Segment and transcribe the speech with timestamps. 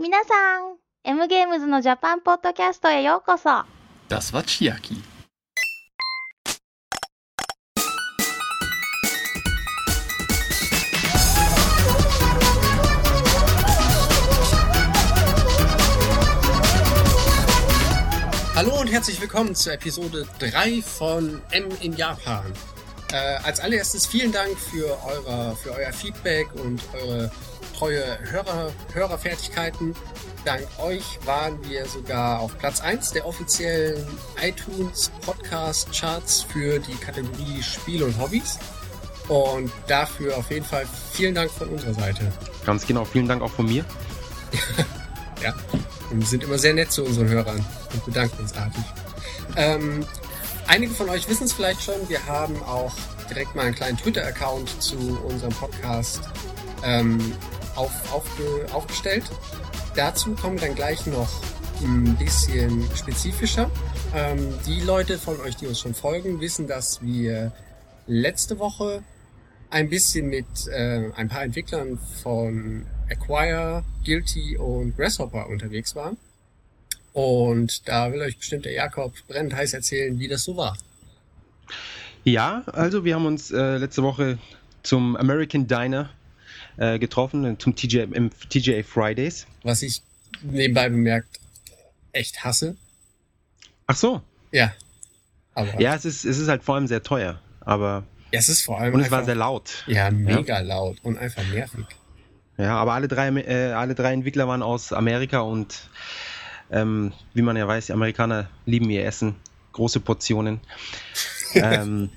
[0.00, 3.49] 皆さん、M ゲームズのジャパンポッドキャストへようこそ。
[4.09, 5.01] Das war Chiaki.
[18.55, 22.43] Hallo und herzlich willkommen zur Episode 3 von M in Japan.
[23.11, 27.31] Äh, als allererstes vielen Dank für, eure, für euer Feedback und eure
[27.81, 29.95] treue Hörer, Hörerfertigkeiten.
[30.45, 34.05] Dank euch waren wir sogar auf Platz 1 der offiziellen
[34.39, 38.59] iTunes Podcast Charts für die Kategorie Spiel und Hobbys.
[39.29, 42.31] Und dafür auf jeden Fall vielen Dank von unserer Seite.
[42.67, 43.83] Ganz genau, vielen Dank auch von mir.
[45.41, 45.55] Ja,
[46.11, 48.83] und wir sind immer sehr nett zu unseren Hörern und bedanken uns artig.
[49.55, 50.05] Ähm,
[50.67, 52.93] einige von euch wissen es vielleicht schon, wir haben auch
[53.27, 56.21] direkt mal einen kleinen Twitter-Account zu unserem Podcast
[56.83, 57.33] ähm,
[57.81, 59.23] auf, aufge, aufgestellt.
[59.95, 61.29] Dazu kommen dann gleich noch
[61.81, 63.71] ein bisschen spezifischer.
[64.15, 67.51] Ähm, die Leute von euch, die uns schon folgen, wissen, dass wir
[68.05, 69.03] letzte Woche
[69.71, 76.17] ein bisschen mit äh, ein paar Entwicklern von Acquire, Guilty und Grasshopper unterwegs waren.
[77.13, 80.77] Und da will euch bestimmt der Jakob brennend heiß erzählen, wie das so war.
[82.23, 84.37] Ja, also wir haben uns äh, letzte Woche
[84.83, 86.11] zum American Diner
[86.77, 88.05] äh, getroffen, äh, zum TJ,
[88.49, 89.47] TGA Fridays.
[89.63, 90.01] Was ich
[90.41, 91.39] nebenbei bemerkt
[92.13, 92.75] echt hasse.
[93.87, 94.21] Ach so.
[94.51, 94.73] Ja.
[95.53, 98.79] Aber Ja, es ist, es ist halt vor allem sehr teuer, aber es ist vor
[98.79, 99.83] allem und es war einfach, sehr laut.
[99.87, 101.85] ja, mega laut und einfach nervig.
[102.57, 105.89] Ja, aber alle drei, äh, alle drei Entwickler waren aus Amerika und
[106.69, 109.35] ähm, wie man ja weiß, die Amerikaner lieben ihr Essen,
[109.73, 110.61] große Portionen.
[111.53, 112.09] ähm,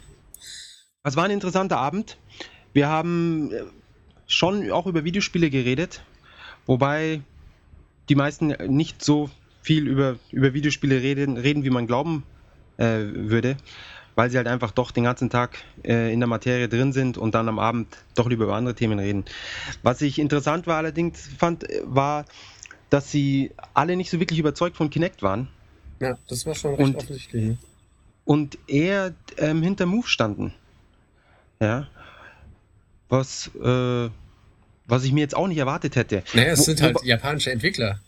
[1.02, 2.18] es war ein interessanter Abend.
[2.72, 3.62] Wir haben äh,
[4.26, 6.02] schon auch über Videospiele geredet,
[6.66, 7.20] wobei
[8.08, 9.30] die meisten nicht so
[9.62, 12.24] viel über, über Videospiele reden, reden, wie man glauben
[12.76, 13.56] äh, würde,
[14.14, 17.34] weil sie halt einfach doch den ganzen Tag äh, in der Materie drin sind und
[17.34, 19.24] dann am Abend doch lieber über andere Themen reden.
[19.82, 22.24] Was ich interessant war allerdings fand, war,
[22.90, 25.48] dass sie alle nicht so wirklich überzeugt von Kinect waren
[26.00, 27.56] Ja, das war schon recht Und- offensichtlich.
[28.26, 30.54] Und eher ähm, hinter Move standen.
[31.60, 31.88] Ja.
[33.08, 34.08] Was, äh,
[34.86, 36.22] was ich mir jetzt auch nicht erwartet hätte.
[36.34, 38.00] Naja, es Wo- sind halt japanische Entwickler.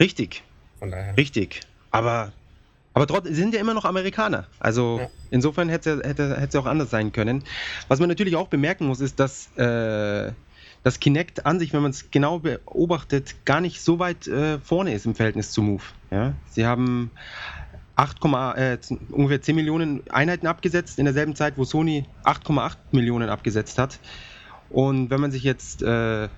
[0.00, 0.42] Richtig,
[0.78, 1.16] Von daher.
[1.16, 1.60] richtig.
[1.90, 2.32] Aber,
[2.94, 4.46] aber trotzdem sind ja immer noch Amerikaner.
[4.60, 5.10] Also Ja.
[5.30, 7.42] insofern hätte hätte hätte es auch anders sein können.
[7.88, 10.32] Was man natürlich auch bemerken muss, ist, dass äh,
[10.84, 14.94] das Kinect an sich, wenn man es genau beobachtet, gar nicht so weit äh, vorne
[14.94, 15.82] ist im Verhältnis zu Move.
[16.12, 16.34] Ja?
[16.50, 17.10] Sie haben
[17.98, 18.24] 8,
[18.56, 18.78] äh,
[19.10, 23.98] ungefähr 10 Millionen Einheiten abgesetzt in derselben Zeit, wo Sony 8,8 Millionen abgesetzt hat.
[24.70, 26.28] Und wenn man sich jetzt, äh, wenn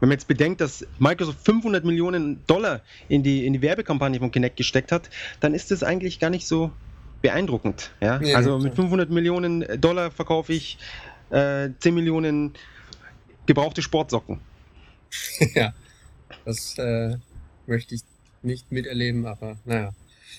[0.00, 4.56] man jetzt bedenkt, dass Microsoft 500 Millionen Dollar in die, in die Werbekampagne von Kinect
[4.56, 6.70] gesteckt hat, dann ist das eigentlich gar nicht so
[7.22, 7.90] beeindruckend.
[8.00, 8.20] Ja?
[8.20, 8.86] Nee, also mit klar.
[8.86, 10.78] 500 Millionen Dollar verkaufe ich
[11.30, 12.52] äh, 10 Millionen
[13.46, 14.38] gebrauchte Sportsocken.
[15.54, 15.74] ja,
[16.44, 17.16] das äh,
[17.66, 18.02] möchte ich
[18.42, 19.92] nicht miterleben, aber naja.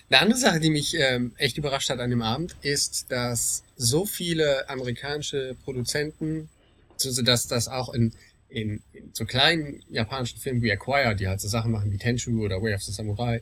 [0.10, 4.06] Eine andere Sache, die mich ähm, echt überrascht hat an dem Abend, ist, dass so
[4.06, 6.50] viele amerikanische Produzenten,
[7.04, 8.14] also dass das auch in,
[8.50, 12.44] in, in so kleinen japanischen Filmen wie Acquire, die halt so Sachen machen wie Tenchu
[12.44, 13.42] oder Way of the Samurai,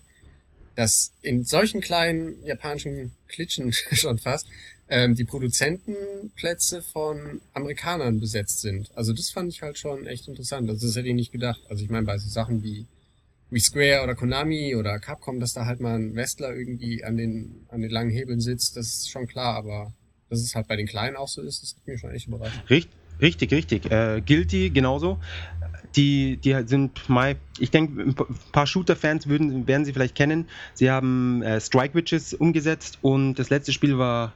[0.75, 4.47] dass in solchen kleinen japanischen Klitschen schon fast
[4.89, 8.89] ähm, die Produzentenplätze von Amerikanern besetzt sind.
[8.95, 10.69] Also das fand ich halt schon echt interessant.
[10.69, 11.59] Also das hätte ich nicht gedacht.
[11.69, 12.85] Also ich meine, bei so Sachen wie,
[13.49, 17.65] wie Square oder Konami oder Capcom, dass da halt mal ein Wrestler irgendwie an den,
[17.69, 19.93] an den langen Hebeln sitzt, das ist schon klar, aber
[20.29, 22.59] dass es halt bei den Kleinen auch so ist, das hat mich schon echt überrascht.
[22.69, 22.89] Richt,
[23.21, 23.91] richtig, richtig.
[23.91, 25.19] Äh, Guilty genauso.
[25.95, 28.15] Die, die sind mal, ich denke, ein
[28.51, 30.47] paar Shooter-Fans würden, werden sie vielleicht kennen.
[30.73, 34.33] Sie haben äh, Strike Witches umgesetzt und das letzte Spiel war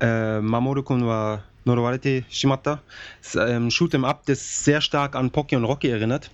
[0.00, 2.80] äh, Mamoru-kun wa Norowarete Shimata.
[3.22, 6.30] Das ein Shoot'em Up, das sehr stark an Pocky und Rocky erinnert.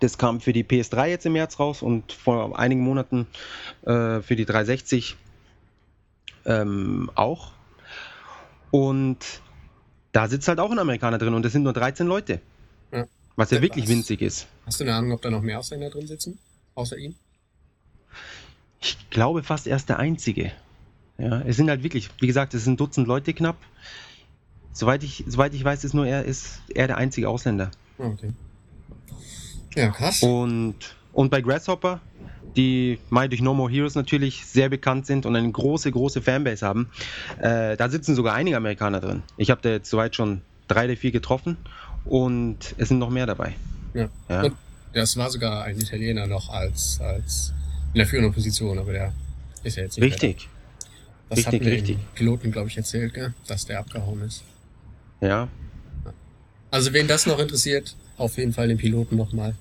[0.00, 3.26] Das kam für die PS3 jetzt im März raus und vor einigen Monaten
[3.82, 5.16] äh, für die 360
[6.46, 7.52] ähm, auch.
[8.70, 9.18] Und
[10.12, 12.40] da sitzt halt auch ein Amerikaner drin und es sind nur 13 Leute.
[12.92, 13.06] Ja.
[13.36, 13.90] Was ja Ja, wirklich was?
[13.90, 14.46] winzig ist.
[14.66, 16.38] Hast du eine Ahnung, ob da noch mehr Ausländer drin sitzen?
[16.74, 17.14] Außer ihm?
[18.80, 20.52] Ich glaube fast er ist der Einzige.
[21.18, 23.56] Ja, es sind halt wirklich, wie gesagt, es sind ein Dutzend Leute knapp.
[24.72, 27.72] Soweit ich, soweit ich weiß, ist nur er, ist er der einzige Ausländer.
[27.98, 28.32] Ah, okay.
[29.78, 30.22] Ja, krass.
[30.22, 30.74] Und,
[31.12, 32.00] und bei Grasshopper,
[32.56, 36.66] die mal durch No More Heroes natürlich sehr bekannt sind und eine große, große Fanbase
[36.66, 36.90] haben,
[37.40, 39.22] äh, da sitzen sogar einige Amerikaner drin.
[39.36, 41.56] Ich habe da jetzt soweit schon drei oder vier getroffen
[42.04, 43.54] und es sind noch mehr dabei.
[43.94, 44.08] Ja.
[44.28, 44.42] Ja.
[44.42, 44.56] Und
[44.94, 47.52] Ja, es war sogar ein Italiener noch als, als
[47.92, 49.12] in der führenden Position, aber der
[49.62, 50.48] ist ja jetzt nicht Richtig.
[51.28, 51.98] Das richtig, hat richtig.
[52.14, 53.34] Piloten, glaube ich, erzählt, gell?
[53.46, 54.42] dass der abgehauen ist.
[55.20, 55.46] Ja.
[56.70, 59.54] Also wen das noch interessiert, auf jeden Fall den Piloten nochmal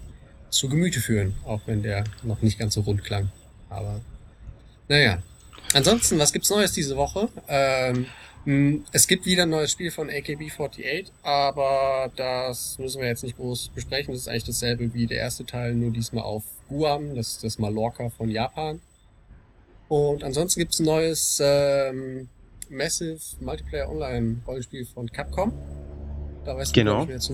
[0.49, 3.29] zu Gemüte führen, auch wenn der noch nicht ganz so rund klang.
[3.69, 4.01] Aber
[4.87, 5.21] naja.
[5.73, 7.27] Ansonsten, was gibt's Neues diese Woche?
[7.49, 8.05] Ähm,
[8.93, 13.71] es gibt wieder ein neues Spiel von AKB48, aber das müssen wir jetzt nicht groß
[13.75, 14.13] besprechen.
[14.13, 17.13] Das ist eigentlich dasselbe wie der erste Teil, nur diesmal auf Guam.
[17.15, 18.79] Das ist das Mallorca von Japan.
[19.89, 22.29] Und ansonsten gibt's ein neues ähm,
[22.69, 25.51] Massive Multiplayer Online Rollenspiel von Capcom.
[26.45, 27.01] Da weißt du Genau.
[27.03, 27.33] ich, mehr zu.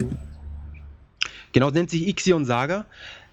[1.54, 2.86] Genau, nennt sich Ixion Saga.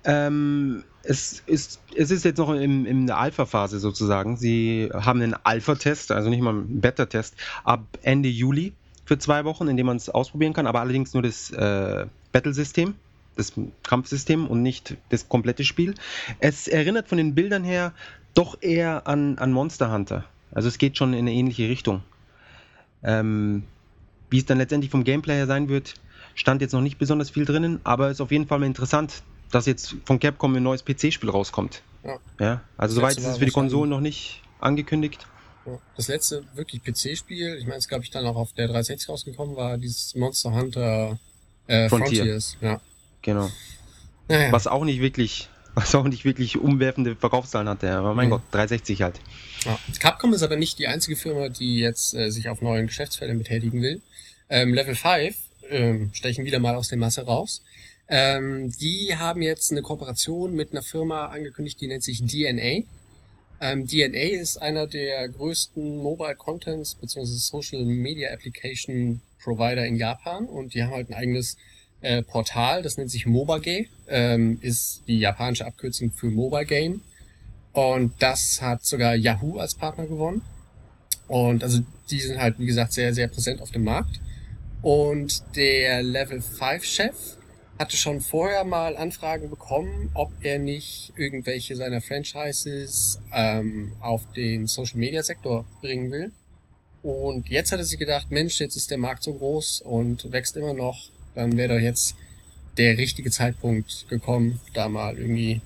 [0.05, 4.37] Ähm, es, ist, es ist jetzt noch im, in der Alpha-Phase sozusagen.
[4.37, 7.35] Sie haben einen Alpha-Test, also nicht mal einen Beta-Test,
[7.65, 8.73] ab Ende Juli
[9.05, 12.95] für zwei Wochen, in dem man es ausprobieren kann, aber allerdings nur das äh, Battle-System,
[13.37, 13.53] das
[13.83, 15.95] Kampfsystem und nicht das komplette Spiel.
[16.39, 17.93] Es erinnert von den Bildern her
[18.35, 20.25] doch eher an, an Monster Hunter.
[20.53, 22.03] Also es geht schon in eine ähnliche Richtung.
[23.03, 23.65] Ähm,
[24.29, 25.95] wie es dann letztendlich vom Gameplay her sein wird,
[26.41, 29.67] stand jetzt noch nicht besonders viel drinnen, aber ist auf jeden Fall mal interessant, dass
[29.67, 31.83] jetzt von Capcom ein neues PC-Spiel rauskommt.
[32.03, 32.19] Ja.
[32.41, 35.27] Ja, also soweit ist es für die Konsolen noch nicht angekündigt.
[35.97, 39.55] Das letzte wirklich PC-Spiel, ich meine, es glaube ich dann auch auf der 360 rausgekommen,
[39.55, 41.19] war dieses Monster Hunter
[41.67, 42.23] äh, Frontier.
[42.23, 42.57] Frontiers.
[42.63, 42.81] Ja.
[43.21, 43.51] Genau.
[44.29, 44.51] Naja.
[44.51, 48.31] Was auch nicht wirklich, was auch nicht wirklich umwerfende Verkaufszahlen hatte, aber mein Mhm.
[48.31, 49.21] Gott, 360 halt.
[49.67, 49.79] Ja.
[50.01, 53.83] Capcom ist aber nicht die einzige Firma, die jetzt äh, sich auf neuen Geschäftsfeldern betätigen
[53.83, 54.01] will.
[54.49, 55.37] Ähm, Level 5
[55.71, 57.63] ähm, stechen wieder mal aus der Masse raus.
[58.09, 62.85] Ähm, die haben jetzt eine Kooperation mit einer Firma angekündigt, die nennt sich DNA.
[63.61, 67.25] Ähm, DNA ist einer der größten Mobile Contents bzw.
[67.25, 71.57] Social Media Application Provider in Japan und die haben halt ein eigenes
[72.01, 77.03] äh, Portal, das nennt sich Mobage, ähm, ist die japanische Abkürzung für Mobile Game.
[77.73, 80.43] Und das hat sogar Yahoo als Partner gewonnen.
[81.29, 81.81] Und also
[82.11, 84.21] die sind halt, wie gesagt, sehr, sehr präsent auf dem Markt.
[84.83, 87.15] Und der Level 5 Chef
[87.79, 94.67] hatte schon vorher mal Anfragen bekommen, ob er nicht irgendwelche seiner Franchises ähm, auf den
[94.67, 96.31] Social Media Sektor bringen will.
[97.03, 100.57] Und jetzt hat er sich gedacht, Mensch, jetzt ist der Markt so groß und wächst
[100.57, 102.17] immer noch, dann wäre doch jetzt
[102.77, 105.63] der richtige Zeitpunkt gekommen, da mal irgendwie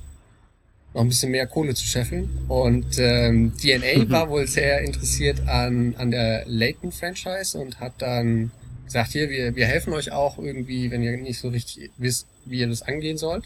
[0.92, 2.28] noch ein bisschen mehr Kohle zu scheffeln.
[2.46, 8.52] Und ähm, DNA war wohl sehr interessiert an, an der Layton-Franchise und hat dann
[8.84, 12.60] gesagt, hier, wir, wir helfen euch auch irgendwie, wenn ihr nicht so richtig wisst, wie
[12.60, 13.44] ihr das angehen sollt.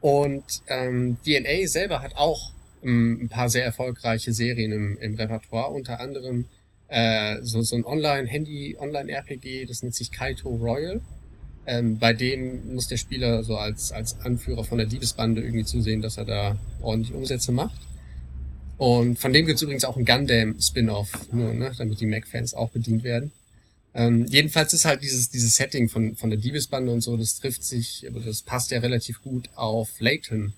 [0.00, 5.70] Und ähm, DNA selber hat auch ähm, ein paar sehr erfolgreiche Serien im, im Repertoire,
[5.70, 6.46] unter anderem
[6.88, 11.00] äh, so, so ein Online-Handy, Online-RPG, das nennt sich Kaito Royal.
[11.64, 16.02] Ähm, bei dem muss der Spieler so als, als Anführer von der Diebesbande irgendwie zusehen,
[16.02, 17.80] dass er da ordentlich Umsätze macht.
[18.78, 23.30] Und von dem gibt's übrigens auch ein Gundam-Spin-Off, ne, damit die Mac-Fans auch bedient werden.
[23.94, 27.62] Ähm, jedenfalls ist halt dieses, dieses Setting von, von der Diebesbande und so, das trifft
[27.62, 30.54] sich, das passt ja relativ gut auf Layton,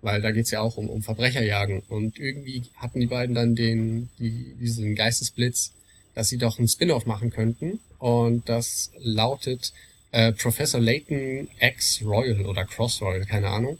[0.00, 1.80] weil da geht's ja auch um, um Verbrecherjagen.
[1.88, 5.72] Und irgendwie hatten die beiden dann den, die, diesen Geistesblitz,
[6.14, 7.78] dass sie doch ein Spin-off machen könnten.
[7.98, 9.72] Und das lautet
[10.10, 13.78] äh, Professor Layton X Royal oder Cross Royal, keine Ahnung.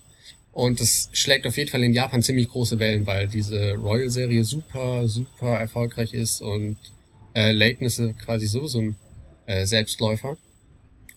[0.52, 5.08] Und das schlägt auf jeden Fall in Japan ziemlich große Wellen, weil diese Royal-Serie super,
[5.08, 6.76] super erfolgreich ist und
[7.34, 8.96] äh, Layton quasi so so ein
[9.46, 10.36] äh, Selbstläufer.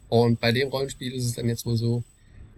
[0.10, 2.04] Und bei dem Rollenspiel ist es dann jetzt wohl so,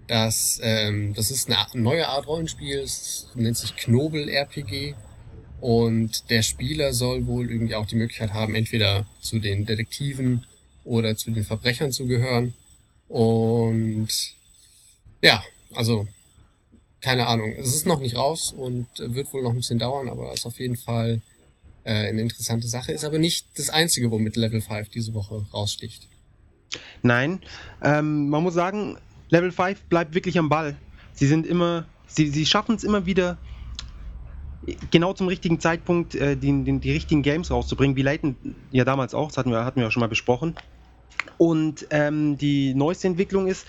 [0.08, 4.96] dass ähm, das ist eine neue Art Rollenspiel, es nennt sich Knobel RPG
[5.60, 10.46] und der Spieler soll wohl irgendwie auch die Möglichkeit haben, entweder zu den Detektiven
[10.84, 12.54] oder zu den Verbrechern zu gehören.
[13.08, 14.10] Und
[15.22, 16.08] ja, also
[17.02, 17.54] keine Ahnung.
[17.58, 20.60] Es ist noch nicht raus und wird wohl noch ein bisschen dauern, aber ist auf
[20.60, 21.22] jeden Fall
[21.88, 22.91] äh, eine interessante Sache.
[22.91, 26.08] Ist aber nicht das Einzige, womit Level 5 diese Woche raussticht.
[27.01, 27.39] Nein,
[27.82, 28.98] ähm, man muss sagen,
[29.29, 30.75] Level 5 bleibt wirklich am Ball.
[31.13, 33.38] Sie sind immer, sie, sie schaffen es immer wieder,
[34.91, 38.36] genau zum richtigen Zeitpunkt äh, die, die, die richtigen Games rauszubringen, wie Layton
[38.72, 40.56] ja damals auch, das hatten wir, hatten wir ja schon mal besprochen.
[41.38, 43.65] Und ähm, die neueste Entwicklung ist,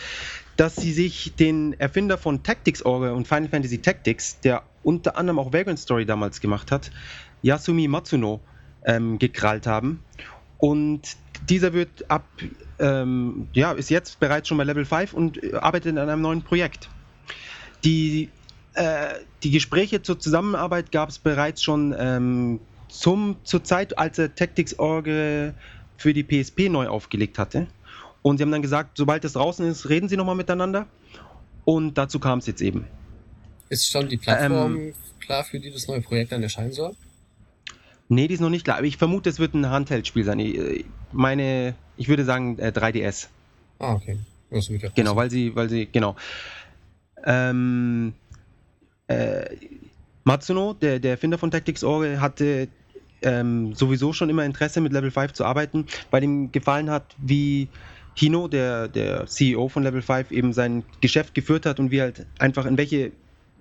[0.57, 5.39] dass sie sich den Erfinder von Tactics Orga und Final Fantasy Tactics, der unter anderem
[5.39, 6.91] auch Vagrant Story damals gemacht hat,
[7.43, 8.41] Yasumi Matsuno,
[8.85, 10.03] ähm, gekrallt haben.
[10.59, 11.17] Und
[11.49, 12.25] dieser wird ab,
[12.79, 16.43] ähm, ja, ist jetzt bereits schon bei Level 5 und äh, arbeitet an einem neuen
[16.43, 16.89] Projekt.
[17.85, 18.31] Die,
[18.75, 24.35] äh, die Gespräche zur Zusammenarbeit gab es bereits schon ähm, zum, zur Zeit, als er
[24.35, 25.55] Tactics Orge
[25.97, 27.69] für die PSP neu aufgelegt hatte.
[28.23, 30.87] Und sie haben dann gesagt, sobald das draußen ist, reden sie nochmal miteinander.
[31.65, 32.87] Und dazu kam es jetzt eben.
[33.69, 36.97] Ist schon die Plattform ähm, klar, für die das neue Projekt dann erscheinen soll?
[38.09, 38.79] Nee, die ist noch nicht klar.
[38.79, 40.39] Aber ich vermute, es wird ein Handheld-Spiel sein.
[40.39, 43.25] Ich meine, ich würde sagen 3DS.
[43.25, 44.19] Äh, ah, okay.
[44.95, 46.17] Genau, weil sie, weil sie, genau.
[47.25, 48.15] Ähm,
[49.09, 49.45] äh,
[50.25, 52.69] Matsuno, der, der Erfinder von Tactics Org, hatte
[53.23, 57.69] ähm, sowieso schon immer Interesse mit Level 5 zu arbeiten, weil ihm gefallen hat, wie
[58.15, 62.27] Hino, der, der CEO von Level 5, eben sein Geschäft geführt hat und wie halt
[62.39, 63.13] einfach in welche,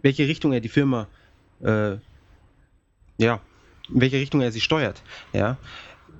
[0.02, 1.08] welche Richtung er die Firma
[1.64, 1.98] äh,
[3.18, 3.42] ja,
[3.94, 5.02] in welche Richtung er sie steuert.
[5.34, 5.58] Ja.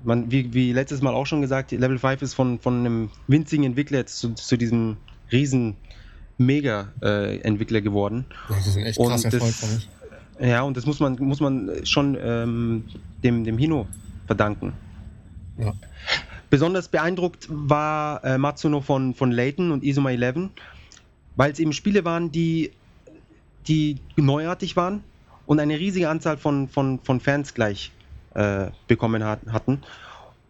[0.04, 3.64] Man, wie, wie letztes Mal auch schon gesagt, Level 5 ist von, von einem winzigen
[3.64, 4.96] Entwickler zu, zu diesem
[5.32, 5.76] riesen
[6.38, 8.24] Mega-Entwickler äh, geworden.
[8.48, 9.88] Ja, die sind echt krass erfolgreich.
[10.40, 12.84] Ja, und das muss man, muss man schon ähm,
[13.24, 13.88] dem, dem Hino
[14.26, 14.72] verdanken.
[15.58, 15.74] Ja.
[16.48, 20.50] Besonders beeindruckt war äh, Matsuno von, von Layton und Isoma 11,
[21.36, 22.70] weil es eben Spiele waren, die,
[23.66, 25.02] die neuartig waren,
[25.48, 27.90] und eine riesige Anzahl von, von, von Fans gleich
[28.34, 29.80] äh, bekommen hat, hatten.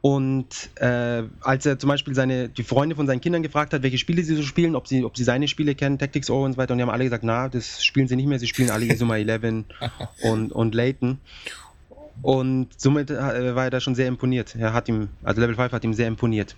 [0.00, 3.96] Und äh, als er zum Beispiel seine, die Freunde von seinen Kindern gefragt hat, welche
[3.96, 6.58] Spiele sie so spielen, ob sie, ob sie seine Spiele kennen, Tactics Over und so
[6.58, 8.86] weiter, und die haben alle gesagt, na, das spielen sie nicht mehr, sie spielen alle
[8.86, 9.64] Isoma 11
[10.22, 11.18] und, und Layton.
[12.22, 14.56] Und somit äh, war er da schon sehr imponiert.
[14.56, 16.56] Er hat ihm, also Level 5 hat ihm sehr imponiert.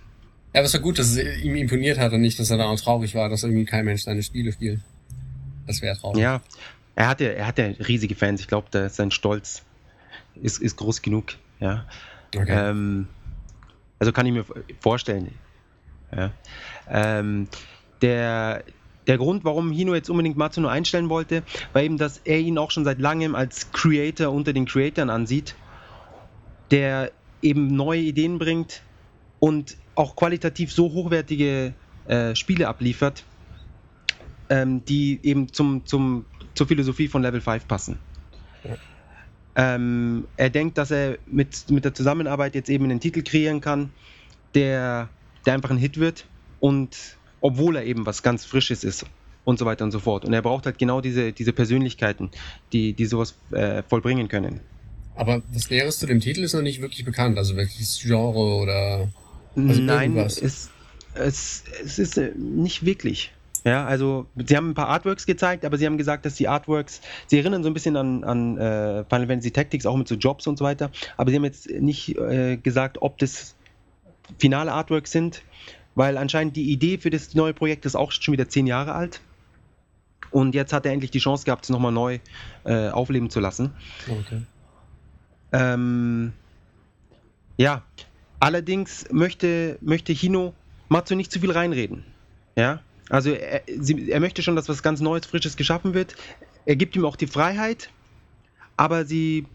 [0.55, 2.65] Ja, aber es war gut, dass es ihm imponiert hat und nicht, dass er da
[2.65, 4.79] auch traurig war, dass irgendwie kein Mensch seine Spiele spielt.
[5.67, 6.19] Das wäre traurig.
[6.19, 6.41] Ja,
[6.95, 8.41] er hatte, er hatte riesige Fans.
[8.41, 9.63] Ich glaube, sein Stolz
[10.41, 11.33] ist, ist groß genug.
[11.59, 11.85] Ja.
[12.35, 12.69] Okay.
[12.69, 13.07] Ähm,
[13.99, 14.45] also kann ich mir
[14.79, 15.33] vorstellen.
[16.15, 16.31] Ja.
[16.89, 17.47] Ähm,
[18.01, 18.63] der,
[19.07, 21.43] der Grund, warum Hino jetzt unbedingt Matsuno einstellen wollte,
[21.73, 25.55] war eben, dass er ihn auch schon seit langem als Creator unter den Creatoren ansieht,
[26.71, 28.81] der eben neue Ideen bringt
[29.39, 31.73] und auch qualitativ so hochwertige
[32.07, 33.23] äh, Spiele abliefert,
[34.49, 37.97] ähm, die eben zum, zum zur Philosophie von Level 5 passen.
[38.63, 38.77] Ja.
[39.55, 43.91] Ähm, er denkt, dass er mit, mit der Zusammenarbeit jetzt eben einen Titel kreieren kann,
[44.55, 45.09] der,
[45.45, 46.25] der einfach ein Hit wird
[46.59, 49.05] und obwohl er eben was ganz Frisches ist
[49.43, 50.25] und so weiter und so fort.
[50.25, 52.29] Und er braucht halt genau diese, diese Persönlichkeiten,
[52.71, 54.61] die, die sowas äh, vollbringen können.
[55.15, 59.09] Aber das Näheres zu dem Titel ist noch nicht wirklich bekannt, also welches Genre oder.
[59.55, 60.41] Also Nein, es,
[61.13, 63.33] es, es ist äh, nicht wirklich.
[63.63, 67.01] Ja, also sie haben ein paar Artworks gezeigt, aber sie haben gesagt, dass die Artworks,
[67.27, 70.47] sie erinnern so ein bisschen an, an äh, Final Fantasy Tactics, auch mit so Jobs
[70.47, 73.55] und so weiter, aber sie haben jetzt nicht äh, gesagt, ob das
[74.39, 75.43] finale Artworks sind,
[75.93, 79.21] weil anscheinend die Idee für das neue Projekt ist auch schon wieder zehn Jahre alt.
[80.31, 82.19] Und jetzt hat er endlich die Chance gehabt, es nochmal neu
[82.63, 83.73] äh, aufleben zu lassen.
[84.07, 84.41] Okay.
[85.51, 86.31] Ähm,
[87.57, 87.83] ja,
[88.39, 90.53] allerdings möchte, möchte Hino
[90.87, 92.05] Matsu nicht zu viel reinreden.
[92.55, 92.79] Ja,
[93.11, 96.15] also er, sie, er möchte schon, dass was ganz Neues, Frisches geschaffen wird.
[96.65, 97.89] Er gibt ihm auch die Freiheit,
[98.77, 99.45] aber sie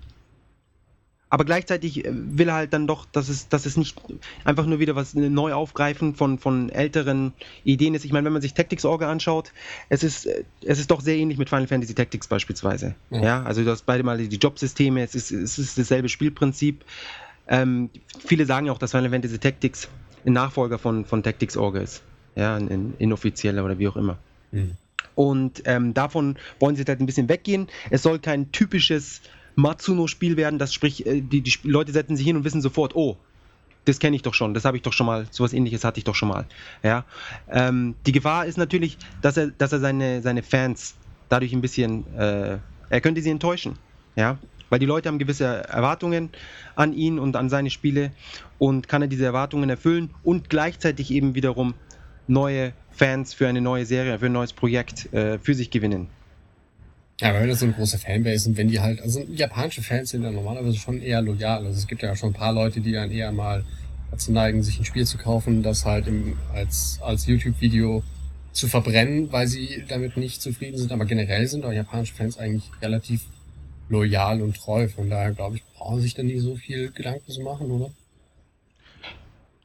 [1.28, 4.00] aber gleichzeitig will er halt dann doch, dass es, dass es nicht
[4.44, 7.32] einfach nur wieder was neu aufgreifen von, von älteren
[7.64, 8.04] Ideen ist.
[8.04, 9.52] Ich meine, wenn man sich Tactics Orga anschaut,
[9.88, 10.28] es ist,
[10.64, 12.94] es ist doch sehr ähnlich mit Final Fantasy Tactics beispielsweise.
[13.10, 16.84] Ja, ja also du hast beide mal die Jobsysteme, es ist, es ist dasselbe Spielprinzip.
[17.48, 17.90] Ähm,
[18.24, 19.88] viele sagen ja auch, dass Final Fantasy Tactics
[20.24, 22.02] ein Nachfolger von, von Tactics Orga ist
[22.36, 24.18] ja, ein inoffizieller oder wie auch immer.
[24.52, 24.76] Mhm.
[25.14, 27.68] Und ähm, davon wollen sie halt ein bisschen weggehen.
[27.90, 29.22] Es soll kein typisches
[29.56, 33.16] Matsuno-Spiel werden, das sprich, äh, die, die Leute setzen sich hin und wissen sofort, oh,
[33.86, 36.04] das kenne ich doch schon, das habe ich doch schon mal, sowas ähnliches hatte ich
[36.04, 36.44] doch schon mal.
[36.82, 37.04] Ja?
[37.50, 40.96] Ähm, die Gefahr ist natürlich, dass er, dass er seine, seine Fans
[41.28, 42.58] dadurch ein bisschen, äh,
[42.90, 43.78] er könnte sie enttäuschen.
[44.16, 44.38] Ja?
[44.68, 46.30] Weil die Leute haben gewisse Erwartungen
[46.74, 48.10] an ihn und an seine Spiele
[48.58, 51.74] und kann er diese Erwartungen erfüllen und gleichzeitig eben wiederum
[52.26, 56.08] neue Fans für eine neue Serie, für ein neues Projekt äh, für sich gewinnen.
[57.20, 60.22] Ja, weil das so eine große Fanbase und wenn die halt, also japanische Fans sind
[60.22, 61.64] ja normalerweise schon eher loyal.
[61.64, 63.64] Also es gibt ja schon ein paar Leute, die dann eher mal
[64.10, 68.02] dazu neigen, sich ein Spiel zu kaufen, das halt im, als, als YouTube-Video
[68.52, 70.92] zu verbrennen, weil sie damit nicht zufrieden sind.
[70.92, 73.22] Aber generell sind auch japanische Fans eigentlich relativ
[73.88, 74.88] loyal und treu.
[74.88, 77.90] Von daher glaube ich, brauchen sich dann nicht so viel Gedanken zu machen, oder?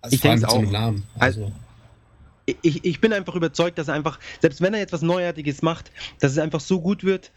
[0.02, 0.62] Also ich denke auch.
[0.62, 1.04] Namen.
[1.20, 1.54] Also, also
[2.62, 5.92] ich, ich bin einfach überzeugt, dass er einfach, selbst wenn er jetzt was Neuartiges macht,
[6.20, 7.32] dass es einfach so gut wird,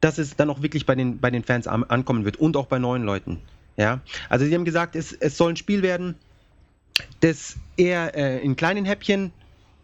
[0.00, 2.66] dass es dann auch wirklich bei den, bei den Fans an, ankommen wird und auch
[2.66, 3.40] bei neuen Leuten.
[3.76, 4.00] Ja?
[4.28, 6.14] Also sie haben gesagt, es, es soll ein Spiel werden,
[7.20, 9.32] das eher äh, in kleinen Häppchen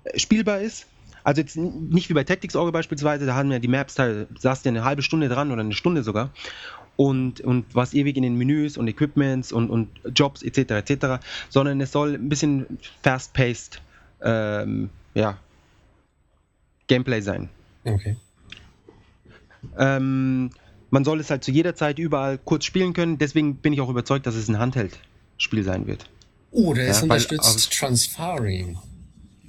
[0.05, 0.87] äh, spielbar ist.
[1.25, 4.62] Also jetzt nicht wie bei Tactics Orgel beispielsweise, da haben ja die Maps, da saß
[4.62, 6.31] ja eine halbe Stunde dran oder eine Stunde sogar
[6.97, 10.91] und, und was ewig in den Menüs und Equipments und, und Jobs etc.
[10.91, 11.07] etc.,
[11.49, 13.81] sondern es soll ein bisschen fast-paced
[14.23, 15.38] ähm, ja,
[16.87, 17.49] Gameplay sein.
[17.85, 18.16] Okay.
[19.78, 20.50] Ähm,
[20.90, 23.18] man soll es halt zu jeder Zeit überall kurz spielen können.
[23.18, 26.08] Deswegen bin ich auch überzeugt, dass es ein Handheld-Spiel sein wird.
[26.52, 28.78] Oh, der ist Ja, weil unterstützt Transferring.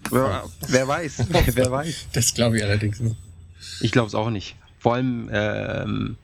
[0.10, 2.08] Wer, wer weiß, wer weiß.
[2.14, 3.16] Das glaube ich allerdings nicht.
[3.82, 4.56] Ich glaube es auch nicht.
[4.80, 6.18] Vor allem ähm,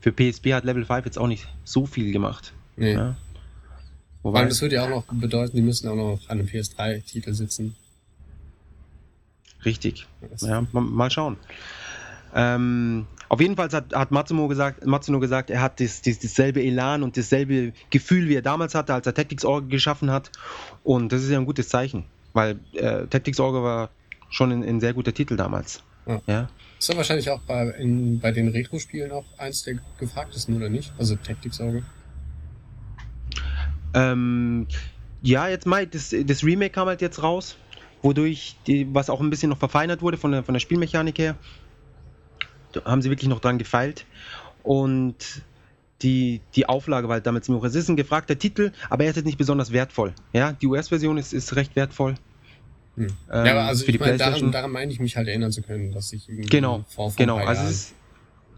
[0.00, 2.52] für PSP hat Level 5 jetzt auch nicht so viel gemacht.
[2.76, 2.94] Nee.
[2.94, 3.16] Ja.
[4.22, 6.48] Vor Wobei, allem, das würde ja auch noch bedeuten, die müssen auch noch an einem
[6.48, 7.76] PS3-Titel sitzen.
[9.64, 10.06] Richtig.
[10.40, 11.36] Ja, ma- mal schauen.
[12.34, 16.62] Ähm, auf jeden Fall hat, hat Matsumo gesagt, Matsuno gesagt, er hat das, das, dasselbe
[16.62, 20.30] Elan und dasselbe Gefühl, wie er damals hatte, als er Tactics Org geschaffen hat.
[20.84, 23.90] Und das ist ja ein gutes Zeichen, weil äh, Tactics Org war
[24.30, 25.82] schon ein, ein sehr guter Titel damals.
[26.06, 26.20] Ja.
[26.26, 26.48] Ja.
[26.78, 30.92] Ist ja wahrscheinlich auch bei, in, bei den Retro-Spielen auch eins der gefragtesten, oder nicht?
[30.96, 31.82] Also Taktik-Sorge.
[33.94, 34.66] Ähm,
[35.22, 37.56] ja, jetzt mal, das, das Remake kam halt jetzt raus,
[38.02, 41.36] wodurch die, was auch ein bisschen noch verfeinert wurde von der, von der Spielmechanik her.
[42.72, 44.06] Da haben sie wirklich noch dran gefeilt.
[44.62, 45.42] Und
[46.02, 47.66] die, die Auflage war halt damit ziemlich hoch.
[47.66, 50.14] Es ist ein gefragter Titel, aber er ist jetzt nicht besonders wertvoll.
[50.32, 52.14] Ja, die US-Version ist, ist recht wertvoll.
[52.96, 53.06] Hm.
[53.30, 55.50] Ähm, ja, aber also für die ich meine, daran, daran meine ich mich halt erinnern
[55.52, 57.94] zu können, dass ich irgendwie Genau, vor, vor Genau, also es ist,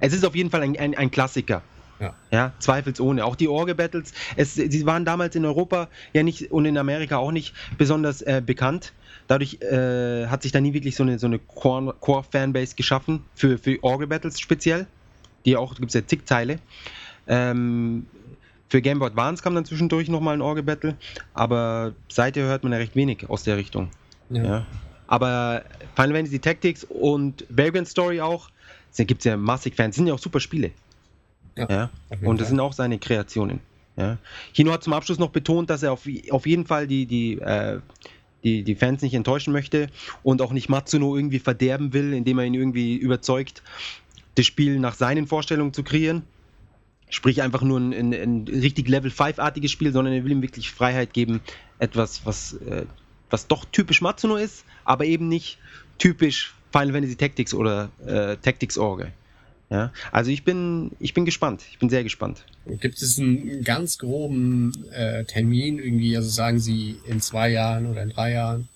[0.01, 1.63] es ist auf jeden Fall ein, ein, ein Klassiker.
[2.01, 2.17] Ja.
[2.31, 3.25] ja, zweifelsohne.
[3.27, 7.31] Auch die Orge-Battles, es- sie waren damals in Europa ja nicht und in Amerika auch
[7.33, 8.95] nicht besonders äh, bekannt.
[9.31, 13.59] Dadurch äh, hat sich da nie wirklich so eine, so eine Core- Core-Fanbase geschaffen für,
[13.59, 14.89] für Orge-Battles speziell.
[15.45, 16.59] Die auch, gibt es ja zig Teile.
[17.29, 18.07] Ähm,
[18.69, 20.97] für Game Boy Advance kam dann zwischendurch nochmal ein Orge-Battle,
[21.33, 23.89] aber seither hört man ja recht wenig aus der Richtung.
[24.31, 24.43] ja.
[24.43, 24.67] Ja.
[25.07, 25.63] Aber
[25.95, 28.49] Final Fantasy Tactics und Vagrant Story auch,
[28.97, 30.73] da gibt es ja massig Fans, sind ja auch super Spiele.
[31.57, 31.91] Ja, Ja.
[32.23, 33.61] Und das sind auch seine Kreationen.
[33.97, 34.19] Ja.
[34.53, 37.81] Hino hat zum Abschluss noch betont, dass er auf, auf jeden Fall die, die, äh,
[38.45, 39.89] die, die Fans nicht enttäuschen möchte
[40.23, 43.63] und auch nicht Matsuno irgendwie verderben will, indem er ihn irgendwie überzeugt,
[44.35, 46.23] das Spiel nach seinen Vorstellungen zu kreieren.
[47.09, 50.71] Sprich einfach nur ein, ein, ein richtig Level 5-artiges Spiel, sondern er will ihm wirklich
[50.71, 51.41] Freiheit geben,
[51.79, 52.85] etwas, was, äh,
[53.31, 55.59] was doch typisch Matsuno ist, aber eben nicht
[55.99, 59.13] typisch Final Fantasy Tactics oder äh, Tactics Orge.
[59.71, 61.63] Ja, also ich bin, ich bin gespannt.
[61.71, 62.45] Ich bin sehr gespannt.
[62.67, 68.03] Gibt es einen ganz groben äh, Termin irgendwie, also sagen Sie in zwei Jahren oder
[68.03, 68.69] in drei Jahren?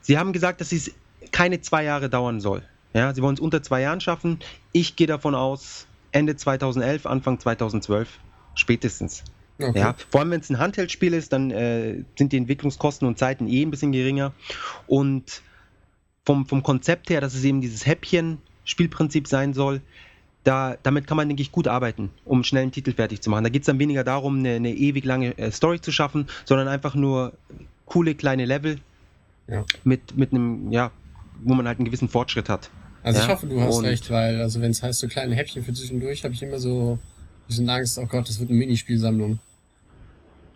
[0.00, 0.90] Sie haben gesagt, dass es
[1.32, 2.62] keine zwei Jahre dauern soll.
[2.94, 4.38] Ja, sie wollen es unter zwei Jahren schaffen.
[4.72, 8.08] Ich gehe davon aus, Ende 2011, Anfang 2012,
[8.54, 9.22] spätestens.
[9.58, 9.78] Okay.
[9.78, 13.48] Ja, vor allem wenn es ein Handheldspiel ist, dann äh, sind die Entwicklungskosten und Zeiten
[13.48, 14.32] eh ein bisschen geringer.
[14.86, 15.42] Und
[16.24, 19.82] vom, vom Konzept her, dass es eben dieses Häppchen-Spielprinzip sein soll,
[20.46, 23.42] da, damit kann man, denke ich, gut arbeiten, um schnell einen Titel fertig zu machen.
[23.44, 26.68] Da geht es dann weniger darum, eine, eine ewig lange äh, Story zu schaffen, sondern
[26.68, 27.32] einfach nur
[27.84, 28.78] coole kleine Level
[29.48, 29.64] Ja.
[29.84, 30.90] mit, mit einem, ja,
[31.42, 32.70] wo man halt einen gewissen Fortschritt hat.
[33.02, 35.34] Also ich Ja, hoffe, du hast und- recht, weil also wenn es heißt so kleine
[35.34, 38.58] Häppchen für zwischendurch, habe ich immer so ein bisschen Angst, oh Gott, das wird eine
[38.58, 39.38] Minispielsammlung.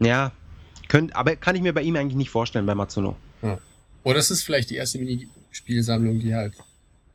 [0.01, 0.33] Ja,
[0.89, 3.17] könnt, aber kann ich mir bei ihm eigentlich nicht vorstellen, bei Matsuno.
[4.03, 6.55] Oder es ist vielleicht die erste Minispielsammlung, die halt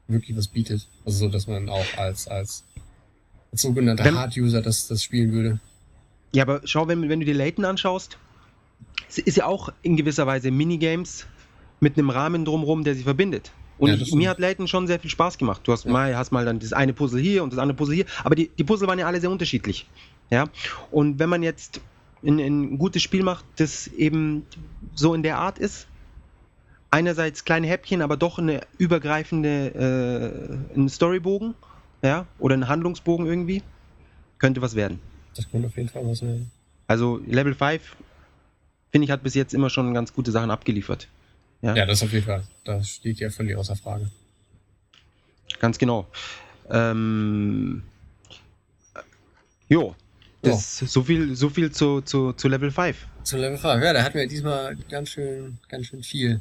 [0.08, 0.88] wirklich was bietet.
[1.06, 2.64] Also so, dass man auch als, als,
[3.52, 5.60] als sogenannter Hard-User das, das spielen würde.
[6.34, 8.18] Ja, aber schau, wenn, wenn du dir Layton anschaust,
[9.08, 11.28] ist ja auch in gewisser Weise Minigames
[11.80, 13.52] mit einem Rahmen drumherum, der sie verbindet.
[13.78, 15.62] Und Ja, ich, mir hat Layton schon sehr viel Spaß gemacht.
[15.66, 15.92] Du hast Ja.
[15.92, 18.50] mal, hast mal dann das eine Puzzle hier und das andere Puzzle hier, aber die,
[18.50, 19.90] die Puzzle waren ja alle sehr unterschiedlich.
[20.30, 20.50] Ja,
[20.92, 21.82] und wenn man jetzt
[22.24, 24.46] ein, ein gutes Spiel macht, das eben
[24.96, 25.88] so in der Art ist,
[26.96, 31.54] einerseits kleine Häppchen, aber doch eine übergreifende, äh, ein Storybogen,
[32.02, 33.64] ja, oder ein Handlungsbogen irgendwie,
[34.38, 35.02] könnte was werden.
[35.36, 36.50] Das könnte auf jeden Fall was werden.
[36.88, 37.98] Also Level 5,
[38.92, 41.10] finde ich, hat bis jetzt immer schon ganz gute Sachen abgeliefert.
[41.62, 42.44] Ja, Ja, das auf jeden Fall.
[42.64, 44.10] Das steht ja völlig außer Frage.
[45.60, 46.08] ganz genau.
[46.70, 47.84] Ähm,
[49.68, 49.96] jo,
[50.42, 52.96] das, so viel, so viel zu, zu, zu Level 5.
[53.24, 53.84] Zu Level 5.
[53.84, 56.40] Ja, da hatten wir diesmal ganz schön, ganz schön viel.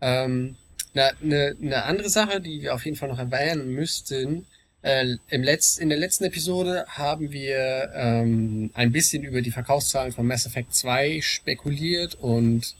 [0.00, 0.56] Ähm,
[0.94, 4.46] na, ne, ne andere Sache, die wir auf jeden Fall noch erwähnen müssten,
[4.82, 10.12] äh, im Letz-, in der letzten Episode haben wir ähm, ein bisschen über die Verkaufszahlen
[10.12, 12.74] von Mass Effect 2 spekuliert und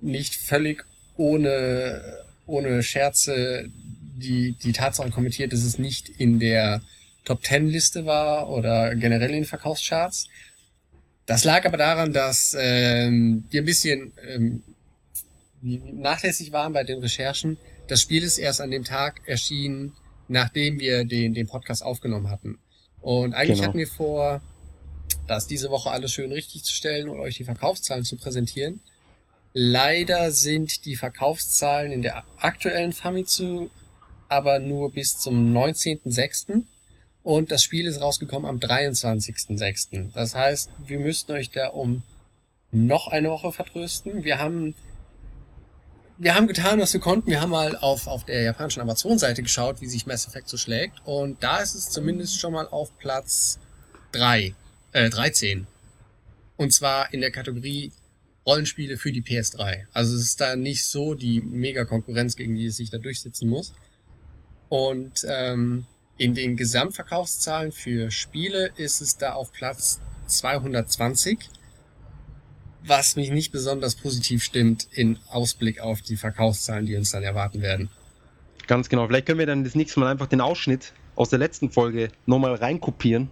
[0.00, 0.84] nicht völlig
[1.16, 3.70] ohne, ohne Scherze
[4.16, 6.82] die, die Tatsache kommentiert, dass es nicht in der
[7.24, 10.28] Top 10 Liste war oder generell in den Verkaufscharts.
[11.24, 14.62] Das lag aber daran, dass ähm, wir ein bisschen ähm,
[15.64, 17.56] nachlässig waren bei den Recherchen.
[17.88, 19.92] Das Spiel ist erst an dem Tag erschienen,
[20.28, 22.58] nachdem wir den, den Podcast aufgenommen hatten.
[23.00, 23.68] Und eigentlich Genau.
[23.68, 24.40] hatten wir vor,
[25.26, 28.80] das diese Woche alles schön richtig zu stellen und euch die Verkaufszahlen zu präsentieren.
[29.52, 33.70] Leider sind die Verkaufszahlen in der aktuellen Famitsu
[34.28, 36.62] aber nur bis zum 19.06.
[37.22, 40.12] Und das Spiel ist rausgekommen am 23.06.
[40.12, 42.02] Das heißt, wir müssten euch da um
[42.70, 44.24] noch eine Woche vertrösten.
[44.24, 44.74] Wir haben,
[46.16, 47.30] wir haben getan, was wir konnten.
[47.30, 51.00] Wir haben mal auf, auf der japanischen Amazon-Seite geschaut, wie sich Mass Effect so schlägt.
[51.04, 53.58] Und da ist es zumindest schon mal auf Platz
[54.12, 54.54] 3,
[54.92, 55.66] äh, 13.
[56.56, 57.92] Und zwar in der Kategorie
[58.46, 59.86] Rollenspiele für die PS3.
[59.92, 63.72] Also es ist da nicht so die Mega-Konkurrenz, gegen die es sich da durchsetzen muss.
[64.68, 71.38] Und ähm, in den Gesamtverkaufszahlen für Spiele ist es da auf Platz 220,
[72.86, 77.62] was mich nicht besonders positiv stimmt in Ausblick auf die Verkaufszahlen, die uns dann erwarten
[77.62, 77.88] werden.
[78.66, 79.06] Ganz genau.
[79.06, 82.54] Vielleicht können wir dann das nächste Mal einfach den Ausschnitt aus der letzten Folge nochmal
[82.54, 83.30] reinkopieren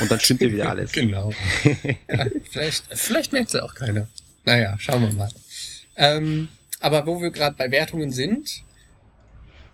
[0.00, 0.92] und dann stimmt ja wieder alles.
[0.92, 1.32] genau.
[2.08, 4.08] Ja, vielleicht, vielleicht merkt es auch keiner.
[4.44, 5.30] Naja, schauen wir mal.
[5.96, 6.48] Ähm,
[6.80, 8.62] aber wo wir gerade bei Wertungen sind,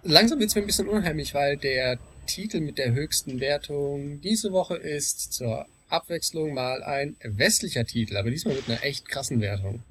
[0.03, 4.53] langsam wird es mir ein bisschen unheimlich, weil der Titel mit der höchsten Wertung diese
[4.53, 9.83] Woche ist zur Abwechslung mal ein westlicher Titel, aber diesmal mit einer echt krassen Wertung.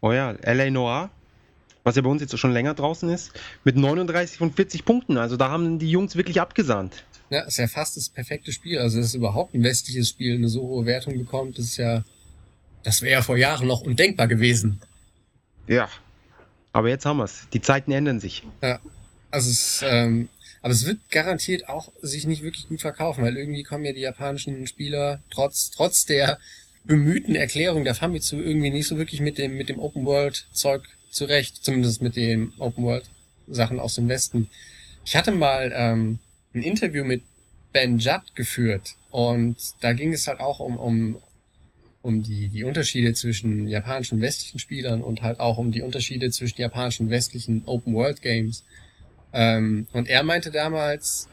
[0.00, 1.10] Oh ja, LA Noir,
[1.84, 3.32] was ja bei uns jetzt schon länger draußen ist,
[3.64, 5.18] mit 39 von 40 Punkten.
[5.18, 7.04] Also da haben die Jungs wirklich abgesahnt.
[7.30, 8.78] Ja, ist ja fast das perfekte Spiel.
[8.78, 12.04] Also, dass überhaupt ein westliches Spiel eine so hohe Wertung bekommt, das ist ja,
[12.82, 14.80] das wäre ja vor Jahren noch undenkbar gewesen.
[15.68, 15.88] Ja.
[16.72, 17.48] Aber jetzt haben wir es.
[17.52, 18.44] Die Zeiten ändern sich.
[18.62, 18.80] Ja.
[19.30, 20.28] Also es, ähm,
[20.62, 24.00] aber es wird garantiert auch sich nicht wirklich gut verkaufen, weil irgendwie kommen ja die
[24.00, 26.38] japanischen Spieler trotz, trotz der
[26.84, 30.82] bemühten Erklärung der Famitsu irgendwie nicht so wirklich mit dem, mit dem Open World Zeug
[31.10, 33.04] zurecht, zumindest mit den Open World
[33.48, 34.48] Sachen aus dem Westen.
[35.04, 36.18] Ich hatte mal ähm,
[36.54, 37.22] ein Interview mit
[37.72, 41.22] Ben Judd geführt und da ging es halt auch um, um,
[42.02, 46.30] um die, die Unterschiede zwischen japanischen und westlichen Spielern und halt auch um die Unterschiede
[46.30, 48.64] zwischen japanischen und westlichen Open World Games.
[49.32, 51.28] Ähm, und er meinte damals,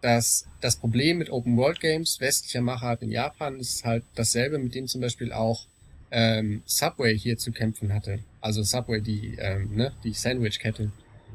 [0.00, 4.74] dass das Problem mit Open World Games westlicher Machart in Japan ist halt dasselbe, mit
[4.74, 5.66] dem zum Beispiel auch
[6.10, 8.20] ähm, Subway hier zu kämpfen hatte.
[8.40, 10.90] Also Subway, die, ähm, ne, die Sandwich-Kette.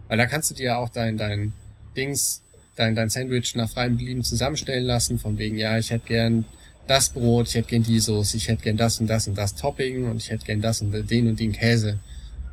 [0.08, 1.54] Weil da kannst du dir ja auch dein, dein
[1.96, 2.42] Dings,
[2.76, 6.46] dein, dein Sandwich nach freiem Belieben zusammenstellen lassen, von wegen, ja, ich hätte gern
[6.88, 9.56] das Brot, ich hätte gern die Soße, ich hätte gern das und das und das
[9.56, 12.00] Topping und ich hätte gern das und den und den Käse.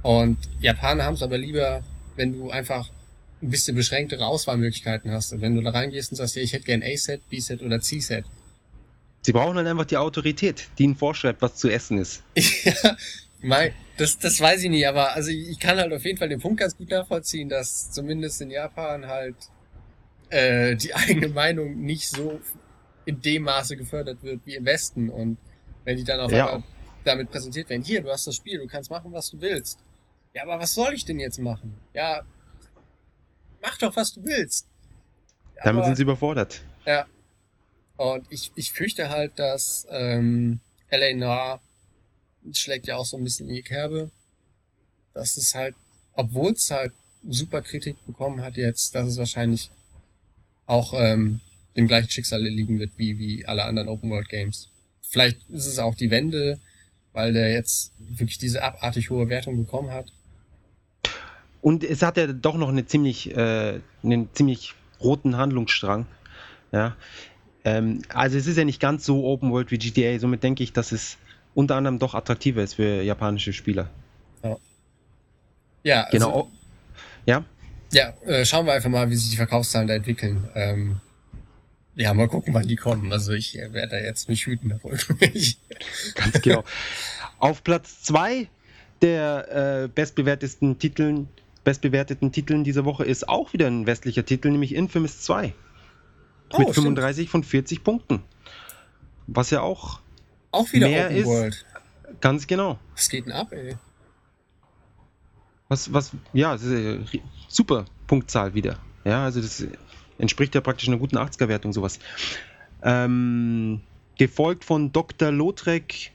[0.03, 1.83] Und Japaner haben es aber lieber,
[2.17, 2.91] wenn du einfach
[3.43, 5.33] ein bisschen beschränktere Auswahlmöglichkeiten hast.
[5.33, 8.25] Und wenn du da reingehst und sagst, ja, ich hätte gern A-Set, B-Set oder C-Set.
[9.23, 12.23] Sie brauchen halt einfach die Autorität, die ihnen vorschreibt, was zu essen ist.
[12.37, 12.97] ja,
[13.43, 16.41] mein, das, das weiß ich nicht, aber also ich kann halt auf jeden Fall den
[16.41, 19.37] Punkt ganz gut nachvollziehen, dass zumindest in Japan halt
[20.31, 22.41] äh, die eigene Meinung nicht so
[23.05, 25.11] in dem Maße gefördert wird wie im Westen.
[25.11, 25.39] Und
[25.85, 26.63] wenn die dann auf Ja.
[27.05, 29.79] damit präsentiert werden, hier, du hast das Spiel, du kannst machen, was du willst.
[30.35, 31.75] Ja, aber was soll ich denn jetzt machen?
[31.93, 32.23] Ja,
[33.61, 34.67] mach doch, was du willst.
[35.63, 36.63] Damit Aber- sind sie überfordert.
[36.87, 37.07] ja.
[37.97, 41.61] Und ich, ich fürchte halt, dass ähm, LA Noir
[42.53, 44.11] schlägt ja auch so ein bisschen in die Kerbe.
[45.13, 45.75] Dass es halt,
[46.15, 46.93] obwohl es halt
[47.29, 49.71] super Kritik bekommen hat jetzt, dass es wahrscheinlich
[50.65, 51.41] auch ähm,
[51.77, 54.71] dem gleichen Schicksal liegen wird wie, wie alle anderen Open World Games.
[55.03, 56.59] Vielleicht ist es auch die Wende,
[57.13, 60.11] weil der jetzt wirklich diese abartig hohe Wertung bekommen hat.
[61.63, 66.07] Und es hat ja doch noch eine ziemlich, äh, einen ziemlich roten Handlungsstrang.
[66.73, 66.97] Ja.
[67.65, 70.73] Ähm, also es ist ja nicht ganz so Open World wie GTA, somit denke ich,
[70.73, 71.19] dass es
[71.55, 73.91] unter anderem doch attraktiver ist für japanische Spieler.
[75.83, 76.51] Ja, also, Genau.
[77.27, 77.45] Ja,
[77.93, 80.49] Ja, äh, schauen wir einfach mal, wie sich die Verkaufszahlen da entwickeln.
[80.55, 81.01] Ähm,
[81.97, 83.13] ja, mal gucken, wann die kommen.
[83.13, 84.93] Also ich äh, werde da jetzt mich hüten davor.
[85.33, 85.59] Ich-
[86.15, 86.65] ganz genau.
[87.39, 88.49] Auf Platz 2
[89.03, 91.29] der äh, bestbewertesten Titeln,
[91.65, 95.55] bestbewerteten Titeln dieser Woche ist auch wieder ein westlicher Titel, nämlich Infamous 2.
[96.53, 96.85] Oh, mit stimmt.
[96.87, 98.23] 35 von 40 Punkten.
[99.27, 100.01] Was ja auch
[100.51, 101.67] Auch wieder Mehr Open ist- World.
[102.21, 102.79] ganz genau.
[102.97, 103.77] Was geht denn ab, ey?
[105.69, 108.79] Was, was, ja, es ist eine ri- super Punktzahl wieder.
[109.05, 109.65] Ja, also das
[110.19, 112.01] entspricht ja praktisch einer guten 80er-Wertung, sowas.
[112.83, 113.81] Ähm,
[114.19, 115.31] gefolgt von Dr.
[115.31, 116.11] Lotrek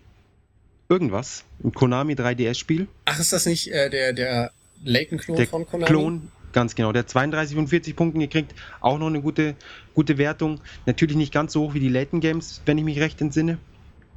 [0.89, 2.87] irgendwas, ein Konami 3DS-Spiel.
[3.05, 4.51] Ach, ist das nicht äh, der, der
[4.83, 5.85] Layton-Klon Der von Konami?
[5.85, 6.91] Klon, ganz genau.
[6.91, 8.53] Der hat 32 von 40 Punkten gekriegt.
[8.81, 9.55] Auch noch eine gute,
[9.93, 10.59] gute Wertung.
[10.85, 13.57] Natürlich nicht ganz so hoch wie die Layton Games, wenn ich mich recht entsinne.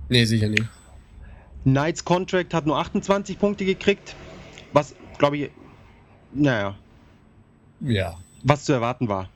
[0.09, 0.65] Nee, sicher nicht.
[1.65, 4.15] Knights Contract hat nur 28 Punkte gekriegt.
[4.73, 5.51] Was, glaube ich,
[6.33, 6.77] naja,
[7.81, 8.17] Ja.
[8.43, 9.29] was zu erwarten war.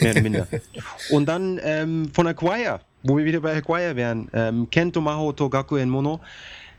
[0.00, 0.46] Mehr oder minder.
[1.10, 4.28] Und dann ähm, von Acquire, wo wir wieder bei Acquire wären.
[4.32, 6.20] Ähm, Kento Maho Togaku en Mono.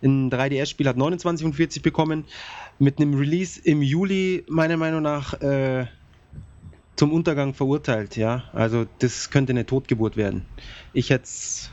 [0.02, 2.26] Ein 3DS-Spiel hat 29 von 40 bekommen.
[2.78, 5.88] Mit einem Release im Juli, meiner Meinung nach, äh,
[7.00, 8.44] zum Untergang verurteilt, ja.
[8.52, 10.46] Also das könnte eine Totgeburt werden.
[10.92, 11.30] Ich hätte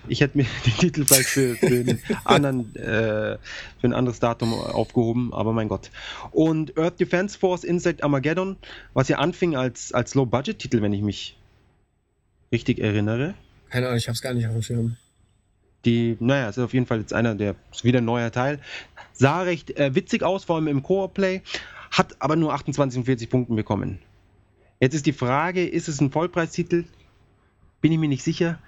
[0.07, 3.39] ich hätt mir den Titel vielleicht für, für, einen anderen, äh,
[3.81, 5.91] für ein anderes Datum aufgehoben, aber mein Gott.
[6.31, 8.57] Und Earth Defense Force Insect Armageddon,
[8.95, 11.37] was ja anfing als, als Low-Budget-Titel, wenn ich mich
[12.53, 13.35] richtig erinnere.
[13.69, 14.97] Keine Ahnung, ich habe es gar nicht auf dem Schirm.
[15.87, 18.61] Die, naja, ist auf jeden Fall jetzt einer, der ist wieder ein neuer Teil.
[19.13, 21.43] Sah recht äh, witzig aus, vor allem im Core-Play,
[21.91, 24.01] hat aber nur 28 und 40 Punkten bekommen.
[24.81, 26.85] Jetzt ist die Frage, ist es ein Vollpreistitel?
[27.81, 28.59] Bin ich mir nicht sicher.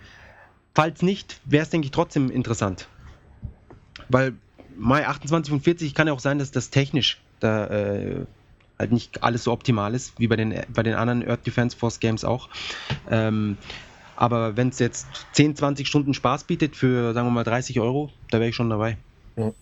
[0.74, 2.88] Falls nicht, wäre es, denke ich, trotzdem interessant.
[4.08, 4.34] Weil
[4.76, 8.24] Mai 28 und 40 kann ja auch sein, dass das technisch da äh,
[8.78, 11.98] halt nicht alles so optimal ist, wie bei den, bei den anderen Earth Defense Force
[11.98, 12.48] Games auch.
[13.10, 13.58] Ähm,
[14.20, 18.10] aber wenn es jetzt 10, 20 Stunden Spaß bietet für, sagen wir mal, 30 Euro,
[18.32, 18.98] da wäre ich schon dabei.
[19.36, 19.52] Ja.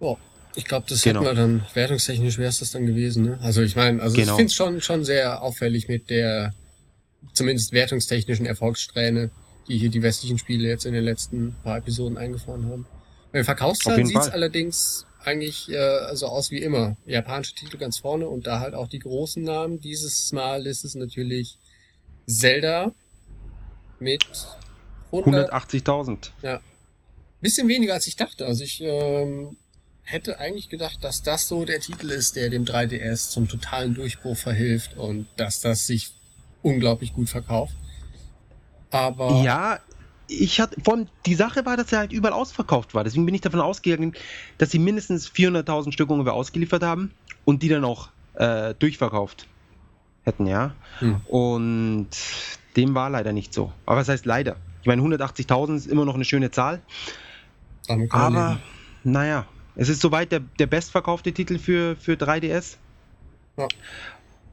[0.00, 0.16] Oh.
[0.56, 1.20] Ich glaube, das Genau.
[1.20, 3.24] hätten wir dann, wertungstechnisch wäre es das dann gewesen.
[3.24, 3.38] Ne?
[3.40, 4.32] Also ich meine, also Genau.
[4.32, 6.54] ich finde es schon, schon sehr auffällig mit der
[7.34, 9.30] zumindest wertungstechnischen Erfolgssträhne,
[9.68, 12.86] die hier die westlichen Spiele jetzt in den letzten paar Episoden eingefahren haben.
[13.30, 16.96] Bei den Auf Verkaufszahlen sieht es allerdings eigentlich äh, so aus wie immer.
[17.06, 19.80] Japanische Titel ganz vorne und da halt auch die großen Namen.
[19.80, 21.58] Dieses Mal ist es natürlich
[22.26, 22.92] Zelda
[23.98, 24.26] mit
[25.12, 26.30] 100, 180.000.
[27.42, 28.46] Bisschen weniger als ich dachte.
[28.46, 29.56] Also ich ähm,
[30.04, 34.36] hätte eigentlich gedacht, dass das so der Titel ist, der dem 3DS zum totalen Durchbruch
[34.36, 36.12] verhilft und dass das sich
[36.62, 37.74] unglaublich gut verkauft.
[38.90, 39.80] Aber Ja,
[40.28, 43.02] ich hatte, von, die Sache war, dass er halt überall ausverkauft war.
[43.02, 44.14] Deswegen bin ich davon ausgegangen,
[44.58, 47.12] dass sie mindestens 400.000 Stück ungefähr ausgeliefert haben
[47.44, 49.48] und die dann auch äh, durchverkauft
[50.24, 50.74] hätten, ja.
[50.98, 51.20] Hm.
[51.26, 52.08] Und
[52.76, 53.72] dem war leider nicht so.
[53.86, 54.56] Aber was heißt leider?
[54.82, 56.80] Ich meine, 180.000 ist immer noch eine schöne Zahl,
[57.88, 58.62] aber leben.
[59.04, 62.76] naja, es ist soweit der, der bestverkaufte Titel für, für 3DS.
[63.56, 63.68] Ja.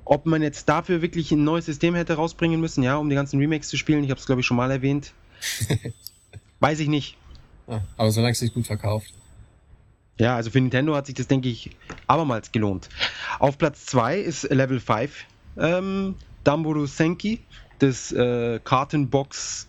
[0.05, 3.39] Ob man jetzt dafür wirklich ein neues System hätte rausbringen müssen, ja, um die ganzen
[3.39, 5.13] Remakes zu spielen, ich habe es glaube ich schon mal erwähnt.
[6.59, 7.17] Weiß ich nicht.
[7.67, 9.13] Ja, aber solange es sich gut verkauft.
[10.19, 11.71] Ja, also für Nintendo hat sich das, denke ich,
[12.07, 12.89] abermals gelohnt.
[13.39, 15.25] Auf Platz 2 ist Level 5
[15.59, 17.39] ähm, Dumbledore Senki,
[17.79, 19.67] das äh, Kartenbox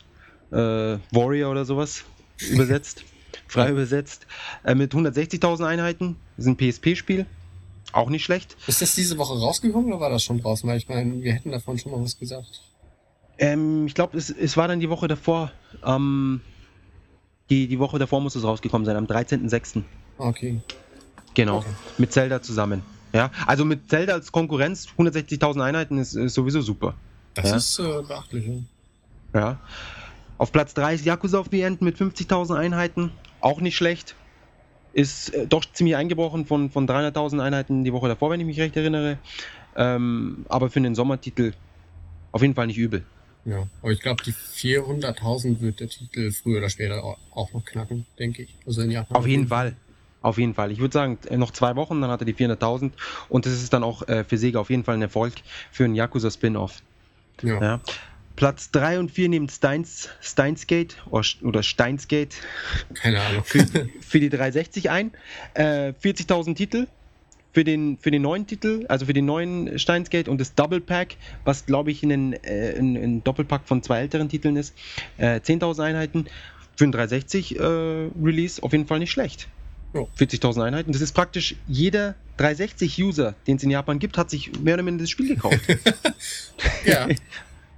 [0.50, 2.04] äh, Warrior oder sowas
[2.50, 3.04] übersetzt,
[3.48, 4.26] frei übersetzt,
[4.64, 6.16] äh, mit 160.000 Einheiten.
[6.36, 7.26] Das ist ein PSP-Spiel,
[7.92, 8.56] auch nicht schlecht.
[8.66, 10.68] Ist das diese Woche rausgekommen oder war das schon draußen?
[10.68, 12.62] Weil ich meine, wir hätten davon schon mal was gesagt.
[13.38, 15.50] Ähm, ich glaube, es, es war dann die Woche davor,
[15.84, 16.40] ähm,
[17.48, 19.82] die, die Woche davor muss es rausgekommen sein, am 13.06.
[20.18, 20.60] Okay.
[21.34, 21.68] Genau, Okay.
[21.98, 22.82] mit Zelda zusammen.
[23.12, 26.94] Ja, also mit Zelda als Konkurrenz 160.000 Einheiten ist, ist sowieso super.
[27.34, 27.56] Das Ja.
[27.56, 28.48] ist äh, beachtlich.
[29.34, 29.58] Ja.
[30.38, 34.14] Auf Platz 3 ist Yakuza of the End mit 50.000 Einheiten, auch nicht schlecht.
[34.92, 38.58] Ist äh, doch ziemlich eingebrochen von, von 300.000 Einheiten die Woche davor, wenn ich mich
[38.60, 39.18] recht erinnere.
[39.76, 41.52] Ähm, aber für einen Sommertitel
[42.32, 43.04] auf jeden Fall nicht übel.
[43.44, 43.66] ja.
[43.82, 48.06] Aber ich glaube, die 400.000 wird der Titel früher oder später au- auch noch knacken,
[48.18, 48.54] denke ich.
[48.66, 49.16] Also in Japan.
[49.16, 49.76] Auf jeden Fall.
[50.22, 50.70] Auf jeden Fall.
[50.70, 52.92] Ich würde sagen, äh, noch zwei Wochen, dann hat er die 400.000.
[53.28, 55.34] Und das ist dann auch äh, für Sega auf jeden Fall ein Erfolg
[55.70, 56.82] für einen Yakuza-Spin-Off.
[57.42, 57.60] Ja.
[57.60, 57.80] Ja.
[58.36, 62.36] Platz 3 und 4 nimmt Steins, Steinsgate oder, Steinsgate
[62.94, 63.44] Keine Ahnung.
[63.44, 63.66] für,
[64.00, 65.12] für die 360 ein.
[65.54, 66.86] Äh, 40.000 Titel
[67.52, 71.16] für den, für den neuen Titel, also für den neuen Steinsgate und das Double Pack,
[71.44, 74.74] was glaube ich ein, äh, ein, ein Doppelpack von zwei älteren Titeln ist.
[75.18, 76.26] Äh, 10.000 Einheiten
[76.76, 79.48] für ein 360 äh, Release auf jeden Fall nicht schlecht.
[79.92, 80.02] Ja.
[80.18, 80.92] 40.000 Einheiten.
[80.92, 85.02] Das ist praktisch jeder 360-User, den es in Japan gibt, hat sich mehr oder minder
[85.02, 85.60] das Spiel gekauft.
[86.84, 87.08] ja.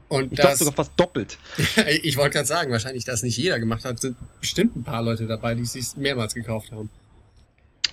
[0.08, 1.38] Und Ich glaube sogar fast doppelt.
[2.02, 5.26] ich wollte gerade sagen, wahrscheinlich das nicht jeder gemacht hat, sind bestimmt ein paar Leute
[5.26, 6.90] dabei, die es sich mehrmals gekauft haben.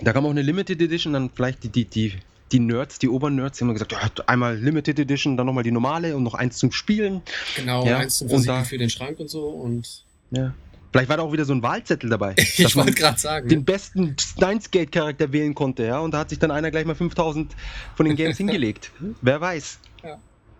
[0.01, 2.13] Da kam auch eine Limited Edition, dann vielleicht die, die, die,
[2.51, 6.15] die Nerds, die Obernerds, die haben gesagt, ja, einmal Limited Edition, dann nochmal die normale
[6.15, 7.21] und noch eins zum Spielen.
[7.55, 9.47] Genau, Ja, eins zum und Versiegeln für den Schrank und so.
[9.47, 10.53] Und Ja.
[10.91, 14.15] Vielleicht war da auch wieder so ein Wahlzettel dabei, ich wollte gerade sagen, den besten
[14.19, 17.55] Steins-Gate-Charakter wählen konnte, ja, und da hat sich dann einer gleich mal 5000
[17.95, 18.91] von den Games hingelegt.
[19.21, 19.79] Wer weiß.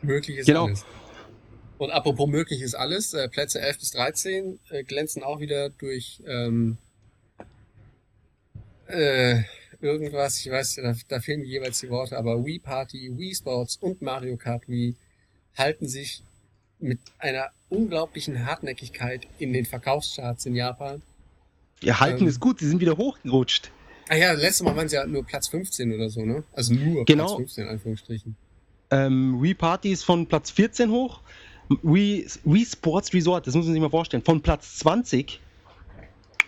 [0.01, 0.65] möglich ist Genau.
[0.67, 0.85] alles.
[1.77, 6.21] Und apropos möglich ist alles, äh, Plätze 11 bis 13 äh, glänzen auch wieder durch
[6.27, 6.77] ähm,
[8.87, 9.43] äh,
[9.81, 13.77] irgendwas, ich weiß, da, da fehlen mir jeweils die Worte, aber Wii Party, Wii Sports
[13.77, 14.95] und Mario Kart Wii
[15.55, 16.21] halten sich
[16.79, 21.01] mit einer unglaublichen Hartnäckigkeit in den Verkaufscharts in Japan.
[21.81, 22.27] Ihr Halten Ähm.
[22.27, 23.71] ist gut, sie sind wieder hochgerutscht.
[24.09, 26.43] Ah ja, letztes Mal waren es ja nur Platz 15 oder so, ne?
[26.53, 27.25] Also nur Genau.
[27.27, 28.35] Platz 15 in Anführungsstrichen.
[28.91, 31.21] Ähm, Wii Party ist von Platz 14 hoch.
[31.83, 35.39] Wii, Wii Sports Resort, das muss man sich mal vorstellen, von Platz 20.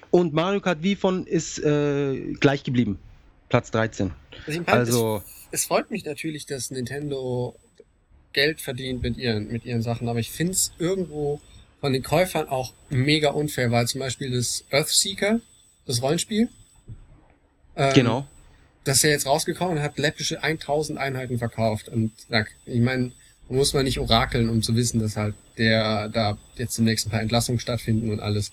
[0.09, 2.97] Und Mario Kart Wii von ist äh, gleich geblieben.
[3.49, 4.11] Platz 13.
[4.47, 5.17] Also, Also,
[5.51, 7.55] es, es freut mich natürlich, dass Nintendo
[8.33, 11.41] Geld verdient mit ihren, mit ihren Sachen, aber ich finde es irgendwo
[11.79, 15.39] von den Käufern auch mega unfair, weil zum Beispiel das Earthseeker,
[15.85, 16.49] das Rollenspiel,
[17.75, 18.27] ähm, Genau.
[18.83, 21.89] das ist ja jetzt rausgekommen und hat läppische 1000 Einheiten verkauft.
[21.89, 22.11] Und
[22.65, 23.11] ich meine,
[23.49, 27.21] muss man nicht orakeln, um zu wissen, dass halt der da jetzt demnächst ein paar
[27.21, 28.51] Entlassungen stattfinden und alles.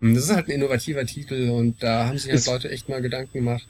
[0.00, 2.88] Und das ist halt ein innovativer Titel und da haben sich halt Ist- Leute echt
[2.88, 3.66] mal Gedanken gemacht.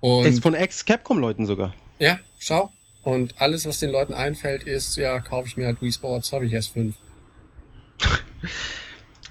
[0.00, 1.74] Ist Und von Ex-Capcom-Leuten sogar.
[1.98, 2.72] ja, schau.
[3.02, 6.46] Und alles, was den Leuten einfällt, ist, ja, kaufe ich mir halt Wii Sports, habe
[6.46, 6.96] ich erst fünf.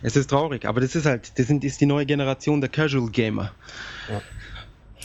[0.03, 3.09] Es ist traurig, aber das ist halt, das sind, ist die neue Generation der Casual
[3.09, 3.51] Gamer.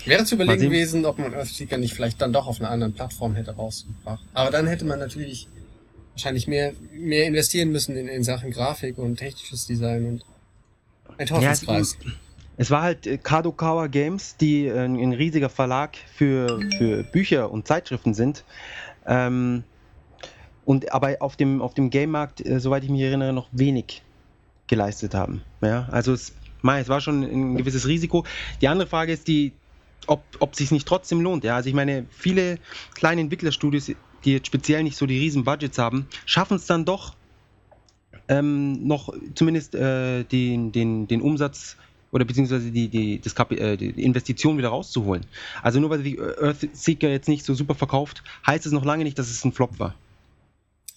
[0.04, 3.34] Wäre zu überlegen gewesen, ob man Earthseeker nicht vielleicht dann doch auf einer anderen Plattform
[3.34, 4.22] hätte rausgebracht.
[4.34, 5.48] Aber dann hätte man natürlich
[6.12, 10.24] wahrscheinlich mehr, mehr investieren müssen in, in Sachen Grafik und technisches Design und
[11.18, 11.96] ein Teufelspreis.
[12.62, 17.66] Es war halt äh, Kadokawa Games, die äh, ein riesiger Verlag für, für Bücher und
[17.66, 18.44] Zeitschriften sind.
[19.04, 19.64] Ähm,
[20.64, 24.04] und aber auf dem, auf dem Game-Markt, äh, soweit ich mich erinnere, noch wenig
[24.68, 25.42] geleistet haben.
[25.60, 28.24] Ja, also es, mei, es war schon ein gewisses Risiko.
[28.60, 29.50] Die andere Frage ist die,
[30.06, 31.42] ob, ob sich nicht trotzdem lohnt.
[31.42, 32.60] Ja, also ich meine, viele
[32.94, 33.90] kleine Entwicklerstudios,
[34.24, 37.16] die jetzt speziell nicht so die riesen Budgets haben, schaffen es dann doch
[38.28, 41.76] ähm, noch zumindest äh, den, den, den Umsatz
[42.12, 45.24] oder beziehungsweise die, die, das Kapi äh, die Investition wieder rauszuholen.
[45.62, 49.18] Also nur weil die Earthseeker jetzt nicht so super verkauft, heißt es noch lange nicht,
[49.18, 49.94] dass es ein Flop war.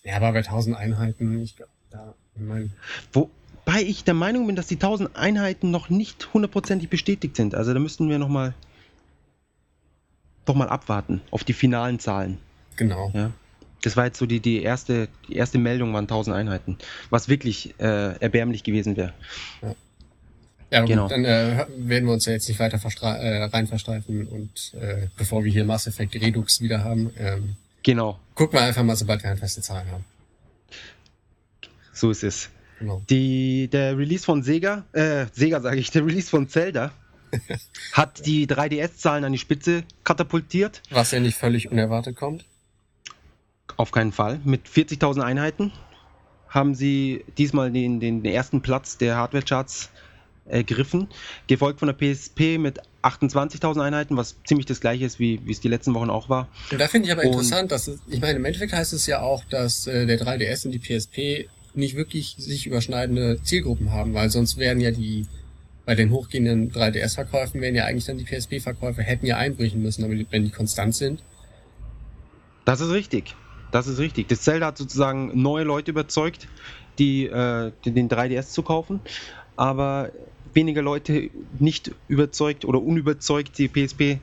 [0.04, 2.72] Ja, aber bei 1000 Einheiten, ich glaube, da, ich mein,
[3.14, 7.56] Wobei ich der Meinung bin, dass die 1000 Einheiten noch nicht hundertprozentig bestätigt sind.
[7.56, 8.54] Also da müssten wir noch mal,
[10.44, 12.38] doch mal abwarten auf die finalen Zahlen.
[12.76, 13.10] genau.
[13.14, 13.32] Ja.
[13.82, 16.78] Das war jetzt so die, die, erste, die erste Meldung waren 1000 Einheiten,
[17.12, 19.14] was wirklich äh, erbärmlich gewesen wäre.
[19.62, 19.76] Ja,
[20.82, 21.08] gut, Genau.
[21.08, 25.44] dann äh, werden wir uns ja jetzt nicht weiter äh, rein verstreifen und äh, bevor
[25.44, 29.30] wir hier Mass Effect Redux wieder haben, ähm, Genau, gucken wir einfach mal, sobald wir
[29.30, 30.06] handfeste Zahlen haben.
[31.94, 32.50] so ist es.
[32.80, 33.02] Genau.
[33.10, 36.92] Die, der Release von Sega, äh, Sega sage ich, der Release von Zelda
[37.94, 40.82] hat die 3DS-Zahlen an die Spitze katapultiert.
[40.90, 42.44] Was ja nicht völlig unerwartet kommt.
[43.78, 44.40] Auf keinen Fall.
[44.44, 45.72] Mit 40.000 Einheiten
[46.50, 49.90] haben sie diesmal den, den, den ersten Platz der Hardware-Charts
[50.46, 51.08] ergriffen.
[51.48, 55.60] Gefolgt von der PSP mit 28.000 Einheiten, was ziemlich das gleiche ist, wie, wie es
[55.60, 56.48] die letzten Wochen auch war.
[56.72, 59.06] Und da finde ich aber Und- interessant, dass es, ich meine, im Endeffekt heißt es
[59.08, 64.14] ja auch, dass äh, der 3DS und die PSP nicht wirklich sich überschneidende Zielgruppen haben,
[64.14, 65.26] weil sonst wären ja die,
[65.86, 70.26] bei den hochgehenden 3DS-Verkäufen wären ja eigentlich dann die PSP-Verkäufe, hätten ja einbrechen müssen, die-
[70.32, 71.22] wenn die konstant sind.
[72.66, 73.36] Das ist richtig.
[73.72, 74.28] Das ist richtig.
[74.30, 76.48] Das Zelda hat sozusagen neue Leute überzeugt,
[76.98, 79.02] die, äh, die den 3DS zu kaufen,
[79.58, 80.12] aber
[80.56, 84.20] weniger Leute nicht überzeugt oder unüberzeugt, die PSP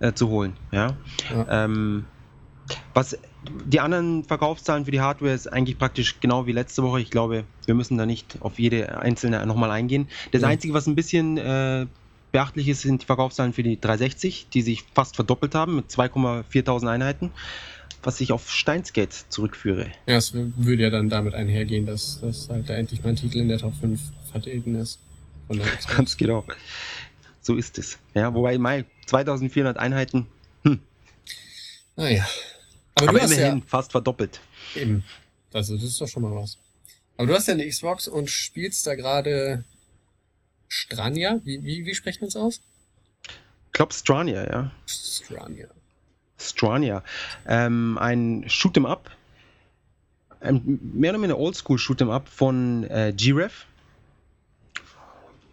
[0.00, 0.54] äh, zu holen.
[0.72, 0.96] Ja?
[1.30, 1.64] Ja.
[1.64, 2.04] Ähm,
[2.94, 3.16] was
[3.66, 7.00] die anderen Verkaufszahlen für die Hardware ist eigentlich praktisch genau wie letzte Woche.
[7.00, 10.08] Ich glaube, wir müssen da nicht auf jede einzelne nochmal eingehen.
[10.32, 10.48] Das Ja.
[10.48, 11.86] Einzige, was ein bisschen äh,
[12.32, 16.86] beachtlich ist, sind die Verkaufszahlen für die 360, die sich fast verdoppelt haben mit 2,4
[16.86, 17.30] Einheiten,
[18.02, 19.86] was ich auf Steinsgate zurückführe.
[20.06, 23.38] Ja, es würde ja dann damit einhergehen, dass, dass halt da endlich mal ein Titel
[23.38, 24.98] in der Top 5 vertreten ist.
[25.78, 25.86] Xbox.
[25.86, 26.44] Ganz genau.
[27.40, 27.98] So ist es.
[28.14, 30.26] Ja, wobei Mai 2400 Einheiten,
[31.96, 32.26] Naja.
[32.94, 34.40] Aber, aber hast immerhin fast verdoppelt.
[34.74, 35.04] ja eben.
[35.52, 36.58] Also das ist doch schon mal was.
[37.16, 39.64] Aber du hast ja eine Xbox und spielst da gerade
[40.68, 41.40] Strania?
[41.44, 42.60] Wie, wie, wie spricht man es aus?
[43.26, 44.70] Ich glaube Strania, ja.
[44.86, 45.68] Strania.
[46.38, 47.02] Strania.
[47.46, 49.10] Ähm, ein Shoot'em Up.
[50.40, 53.66] Ein mehr oder minder Oldschool Shoot'em Up von äh, G-Ref.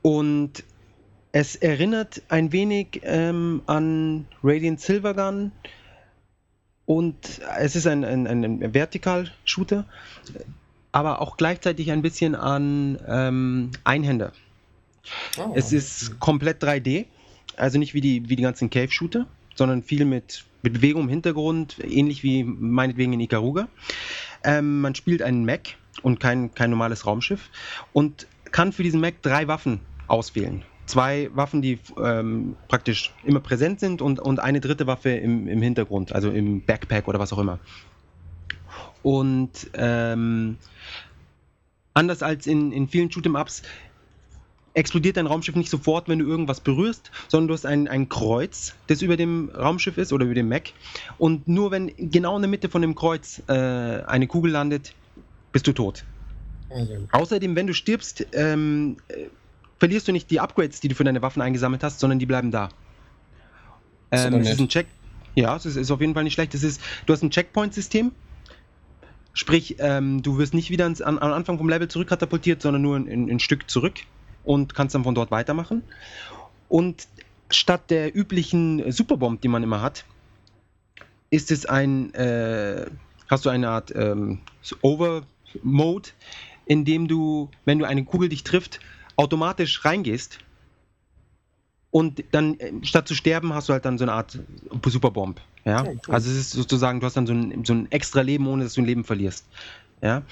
[0.06, 0.64] Und
[1.32, 5.52] es erinnert ein wenig ähm, an Radiant Silvergun.
[6.86, 9.86] Und es ist ein, ein, ein Vertikal-Shooter,
[10.92, 14.32] aber auch gleichzeitig ein bisschen an ähm, Einhänder.
[15.40, 15.54] Oh.
[15.56, 17.06] Es ist komplett 3D,
[17.58, 19.26] also nicht wie die, wie die ganzen Cave-Shooter,
[19.56, 23.70] sondern viel mit, mit Bewegung im Hintergrund, ähnlich wie meinetwegen in Ikaruga.
[24.44, 27.50] Ähm, man spielt einen Mech und kein, kein normales Raumschiff
[27.92, 30.64] und kann für diesen Mech drei Waffen auswählen.
[30.86, 35.62] Zwei Waffen, die ähm, praktisch immer präsent sind und, und eine dritte Waffe im, im
[35.62, 37.60] Hintergrund, also im Backpack oder was auch immer.
[39.02, 40.58] Und ähm,
[41.94, 43.64] anders als in, in vielen Shoot'em-Ups
[44.76, 48.76] explodiert dein Raumschiff nicht sofort, wenn du irgendwas berührst, sondern du hast ein, ein Kreuz,
[48.88, 50.74] das über dem Raumschiff ist oder über dem Mech.
[51.18, 54.94] Und nur wenn genau in der Mitte von dem Kreuz äh, eine Kugel landet,
[55.52, 56.04] bist du tot.
[56.70, 59.28] Also, Außerdem, wenn du stirbst, ähm, äh,
[59.80, 62.52] verlierst du nicht die Upgrades, die du für deine Waffen eingesammelt hast, sondern die bleiben
[62.52, 62.70] da.
[64.12, 64.88] Ähm, aber es ist ein Check.
[65.36, 66.54] Ja, es ist, ist auf jeden Fall nicht schlecht.
[66.54, 68.12] Es ist, du hast ein Checkpoint-System.
[69.34, 72.96] Sprich, ähm, du wirst nicht wieder ins, an, am Anfang vom Level zurückkatapultiert, sondern nur
[72.96, 73.96] ein, ein Stück zurück
[74.46, 75.84] und kannst dann von dort weitermachen.
[76.70, 77.08] Und
[77.50, 80.06] statt der üblichen Superbomb, die man immer hat,
[81.30, 82.86] ist es ein, äh,
[83.30, 84.40] hast du eine Art ähm,
[84.82, 86.10] Over-Mode,
[86.66, 88.80] in dem du, wenn du eine Kugel dich trifft,
[89.16, 90.40] automatisch reingehst
[91.96, 94.38] und dann äh, statt zu sterben hast du halt dann so eine Art
[94.86, 95.40] Superbomb.
[95.64, 95.84] Ja?
[95.84, 96.14] Oh, cool.
[96.14, 98.74] Also es ist sozusagen, du hast dann so ein, so ein extra Leben, ohne dass
[98.74, 99.46] du ein Leben verlierst.
[100.02, 100.24] Ja?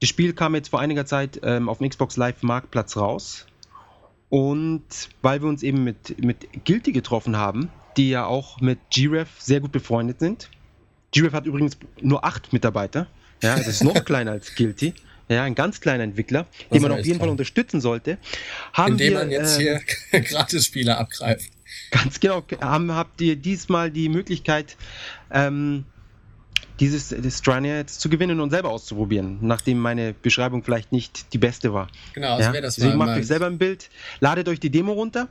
[0.00, 3.46] Das Spiel kam jetzt vor einiger Zeit ähm, auf dem Xbox Live Marktplatz raus.
[4.28, 4.84] Und
[5.22, 9.60] weil wir uns eben mit, mit Guilty getroffen haben, die ja auch mit GREF sehr
[9.60, 10.50] gut befreundet sind.
[11.14, 13.06] GREF hat übrigens nur acht Mitarbeiter.
[13.42, 14.92] Ja, das ist noch kleiner als Guilty.
[15.28, 17.18] Ja, ein ganz kleiner Entwickler, den man auf jeden toll.
[17.18, 18.18] Fall unterstützen sollte.
[18.72, 21.50] Haben Indem wir, man jetzt äh, hier Gratis-Spiele abgreift.
[21.90, 22.42] Ganz genau.
[22.60, 24.76] Haben, habt ihr diesmal die Möglichkeit,
[25.30, 25.84] ähm,
[26.80, 31.38] dieses das Strania jetzt zu gewinnen und selber auszuprobieren, nachdem meine Beschreibung vielleicht nicht die
[31.38, 31.88] beste war.
[32.14, 32.52] Genau, also ja?
[32.52, 35.28] wäre das Deswegen macht euch selber ein Bild, ladet euch die Demo runter.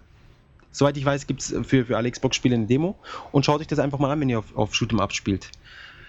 [0.72, 3.00] Soweit ich weiß, gibt es für, für alle Xbox-Spiele eine Demo
[3.32, 5.50] und schaut euch das einfach mal an, wenn ihr auf, auf Shoot'em Up spielt.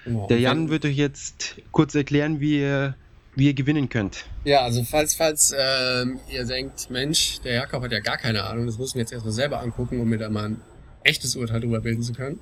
[0.04, 0.26] Genau.
[0.26, 2.94] Der Jan wird euch jetzt kurz erklären, wie ihr
[3.38, 4.24] wie ihr gewinnen könnt.
[4.44, 8.66] Ja, also falls, falls ähm, ihr denkt, Mensch, der Jakob hat ja gar keine Ahnung,
[8.66, 10.60] das muss ich mir jetzt erstmal selber angucken, um mir da mal ein
[11.04, 12.40] echtes Urteil drüber bilden zu können,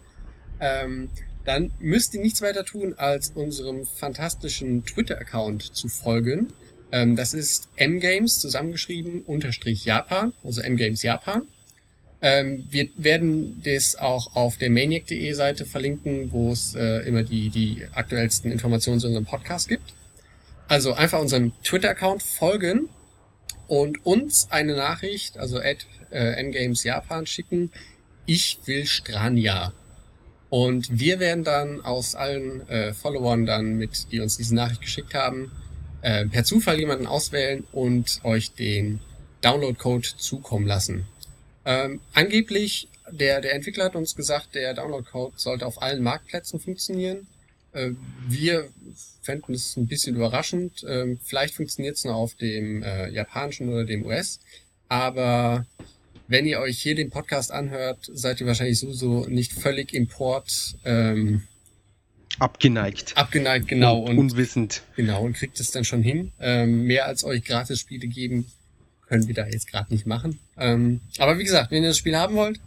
[0.60, 1.10] ähm,
[1.44, 6.48] dann müsst ihr nichts weiter tun, als unserem fantastischen Twitter-Account zu folgen.
[6.90, 11.42] Ähm, das ist mgames zusammengeschrieben unterstrich Japan, also mgames Japan.
[12.22, 17.50] Ähm, wir werden das auch auf der maniac.de Seite verlinken, wo es äh, immer die,
[17.50, 19.92] die aktuellsten Informationen zu unserem Podcast gibt.
[20.68, 22.88] Also einfach unserem Twitter-Account folgen
[23.68, 27.70] und uns eine Nachricht, also at äh, Ngames Japan schicken.
[28.26, 29.72] Ich will Strania.
[30.50, 35.14] Und wir werden dann aus allen äh, Followern dann mit, die uns diese Nachricht geschickt
[35.14, 35.50] haben,
[36.02, 39.00] äh, per Zufall jemanden auswählen und euch den
[39.42, 41.06] Download-Code zukommen lassen.
[41.64, 47.26] Ähm, angeblich, der, der Entwickler hat uns gesagt, der Download-Code sollte auf allen Marktplätzen funktionieren.
[47.76, 47.92] Äh,
[48.28, 48.68] wir
[49.22, 50.84] fänden es ein bisschen überraschend.
[50.88, 54.40] Ähm, vielleicht funktioniert es nur auf dem äh, japanischen oder dem US.
[54.88, 55.66] Aber
[56.28, 61.42] wenn ihr euch hier den Podcast anhört, seid ihr wahrscheinlich sowieso nicht völlig Import ähm,
[62.38, 63.16] abgeneigt.
[63.16, 64.00] Abgeneigt, genau.
[64.00, 64.82] Und, und, unwissend.
[64.96, 66.32] Genau, und kriegt es dann schon hin.
[66.40, 68.46] Ähm, mehr als euch Gratis-Spiele geben,
[69.08, 70.38] können wir da jetzt gerade nicht machen.
[70.56, 72.58] Ähm, aber wie gesagt, wenn ihr das Spiel haben wollt,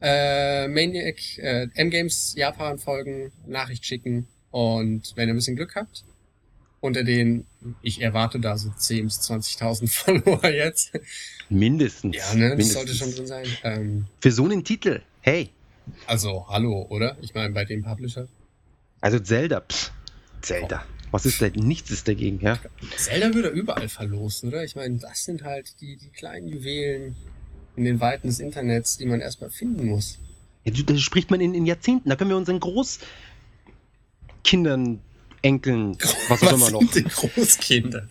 [0.00, 6.04] äh, Maniac, äh, M-Games Japan folgen, Nachricht schicken und wenn ihr ein bisschen Glück habt,
[6.80, 7.46] unter den,
[7.82, 9.88] ich erwarte da so 10.000 bis 20.000
[10.22, 10.92] Follower jetzt.
[11.48, 12.16] Mindestens.
[12.16, 12.72] Ja, ne, das mindestens.
[12.72, 13.46] sollte schon drin sein.
[13.64, 15.50] Ähm, Für so einen Titel, hey.
[16.06, 17.16] Also, hallo, oder?
[17.20, 18.28] Ich meine, bei dem Publisher.
[19.00, 19.90] Also Zelda, pff,
[20.42, 20.84] Zelda.
[20.86, 20.94] Oh.
[21.10, 21.54] Was ist denn?
[21.54, 22.58] Nichts ist dagegen, ja?
[22.96, 24.62] Zelda würde überall verlosen, oder?
[24.64, 27.16] Ich meine, das sind halt die, die kleinen Juwelen,
[27.78, 30.18] in den Weiten des Internets, die man erstmal finden muss.
[30.64, 32.10] Ja, das spricht man in, in Jahrzehnten.
[32.10, 34.98] Da können wir unseren Großkindern,
[35.40, 35.96] Enkeln,
[36.28, 36.80] was auch immer noch.
[36.80, 38.08] Großkinder?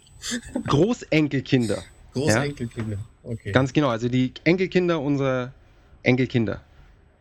[0.67, 1.83] Großenkelkinder.
[2.13, 3.51] Großenkelkinder, okay.
[3.51, 5.53] Ganz genau, also die Enkelkinder unserer
[6.01, 6.63] Enkelkinder.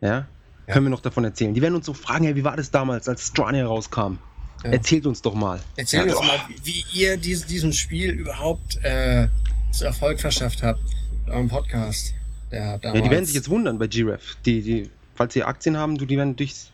[0.01, 0.07] Ja?
[0.07, 0.25] ja.
[0.73, 1.53] Können wir noch davon erzählen.
[1.53, 4.17] Die werden uns so fragen, hey, wie war das damals, als Strania rauskam?
[4.63, 4.71] Ja.
[4.71, 5.59] Erzählt uns doch mal.
[5.75, 9.27] Erzählt ja, uns mal, wie ihr dies, diesem Spiel überhaupt äh,
[9.71, 10.81] zu Erfolg verschafft habt.
[11.27, 12.15] Eurem Podcast.
[12.51, 14.37] Ja, ja, die werden sich jetzt wundern bei GREF.
[14.45, 16.71] Die, die, falls sie Aktien haben, die werden durch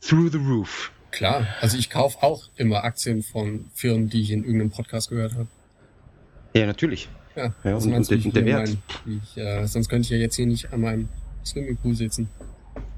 [0.00, 0.92] through the roof.
[1.10, 5.32] Klar, also ich kaufe auch immer Aktien von Firmen, die ich in irgendeinem Podcast gehört
[5.32, 5.46] habe.
[6.52, 7.08] Ja, natürlich.
[7.34, 8.76] Ja, ja und, und, und der Wert.
[9.04, 11.08] Mein, ich, äh, sonst könnte ich ja jetzt hier nicht an meinem
[11.44, 12.28] Swimmingpool sitzen.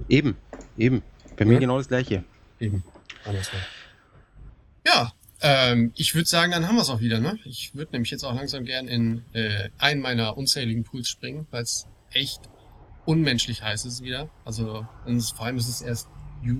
[0.08, 0.36] Eben,
[0.76, 1.02] eben.
[1.36, 1.50] Bei ja?
[1.52, 2.24] mir genau das gleiche.
[2.58, 2.82] Eben.
[3.22, 3.36] Klar.
[4.86, 7.20] Ja, ähm, ich würde sagen, dann haben wir es auch wieder.
[7.20, 7.38] Ne?
[7.44, 11.62] Ich würde nämlich jetzt auch langsam gern in äh, einen meiner unzähligen Pools springen, weil
[11.62, 12.40] es echt
[13.04, 14.28] unmenschlich heiß ist wieder.
[14.44, 14.86] Also
[15.34, 16.09] vor allem ist es erst
[16.42, 16.56] Ju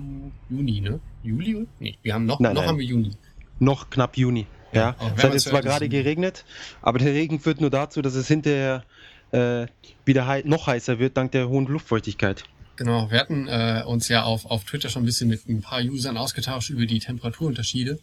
[0.49, 0.99] Juni, ne?
[1.23, 1.67] Juli?
[1.79, 2.69] Nee, wir haben noch, nein, noch nein.
[2.69, 3.11] haben wir Juni.
[3.59, 4.47] Noch knapp Juni.
[4.71, 4.95] Ja.
[4.99, 5.13] ja.
[5.15, 6.45] Es hat jetzt zwar gerade geregnet,
[6.81, 8.83] aber der Regen führt nur dazu, dass es hinterher
[9.31, 9.67] äh,
[10.05, 12.43] wieder hei noch heißer wird, dank der hohen Luftfeuchtigkeit.
[12.75, 15.81] Genau, wir hatten äh, uns ja auf, auf Twitter schon ein bisschen mit ein paar
[15.81, 17.99] Usern ausgetauscht über die Temperaturunterschiede.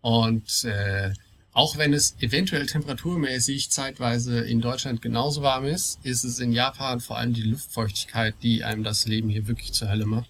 [0.00, 1.12] Und äh,
[1.54, 6.98] auch wenn es eventuell temperaturmäßig zeitweise in Deutschland genauso warm ist, ist es in Japan
[6.98, 10.28] vor allem die Luftfeuchtigkeit, die einem das Leben hier wirklich zur Hölle macht.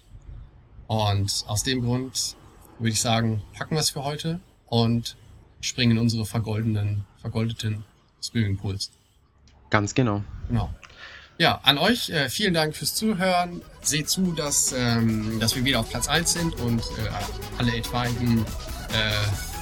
[0.85, 2.35] Und aus dem Grund
[2.77, 5.17] würde ich sagen, packen wir es für heute und
[5.61, 7.83] springen in unsere vergoldenen, vergoldeten
[8.21, 8.91] Swimmingpools.
[9.71, 10.23] Ganz genau.
[10.47, 10.71] Genau.
[11.39, 13.63] Ja, an euch äh, vielen Dank fürs Zuhören.
[13.81, 17.09] Seht zu, dass, ähm, dass wir wieder auf Platz 1 sind und äh,
[17.57, 18.45] alle etwaigen
[18.93, 19.54] äh,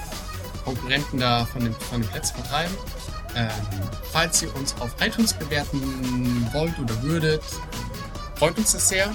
[0.63, 2.75] Konkurrenten da von den, von den Plätzen vertreiben.
[3.35, 3.49] Ähm,
[4.11, 7.41] falls ihr uns auf iTunes bewerten wollt oder würdet,
[8.35, 9.11] freut uns das sehr.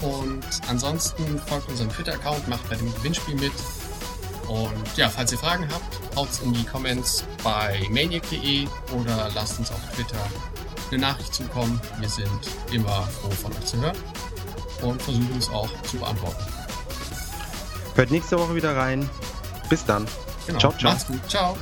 [0.00, 3.52] Und ansonsten folgt unserem Twitter-Account, macht bei dem Gewinnspiel mit.
[4.48, 9.70] Und ja, falls ihr Fragen habt, haut's in die Comments bei maniac.de oder lasst uns
[9.70, 10.18] auf Twitter
[10.90, 11.80] eine Nachricht zukommen.
[12.00, 12.28] Wir sind
[12.72, 13.96] immer froh von euch zu hören
[14.82, 16.44] und versuchen es auch zu beantworten.
[17.94, 19.08] Hört nächste Woche wieder rein.
[19.68, 20.06] Bis dann.
[20.46, 20.58] Genau.
[20.58, 20.92] Ciao, ciao.
[20.92, 21.28] Macht's gut.
[21.28, 21.56] Ciao.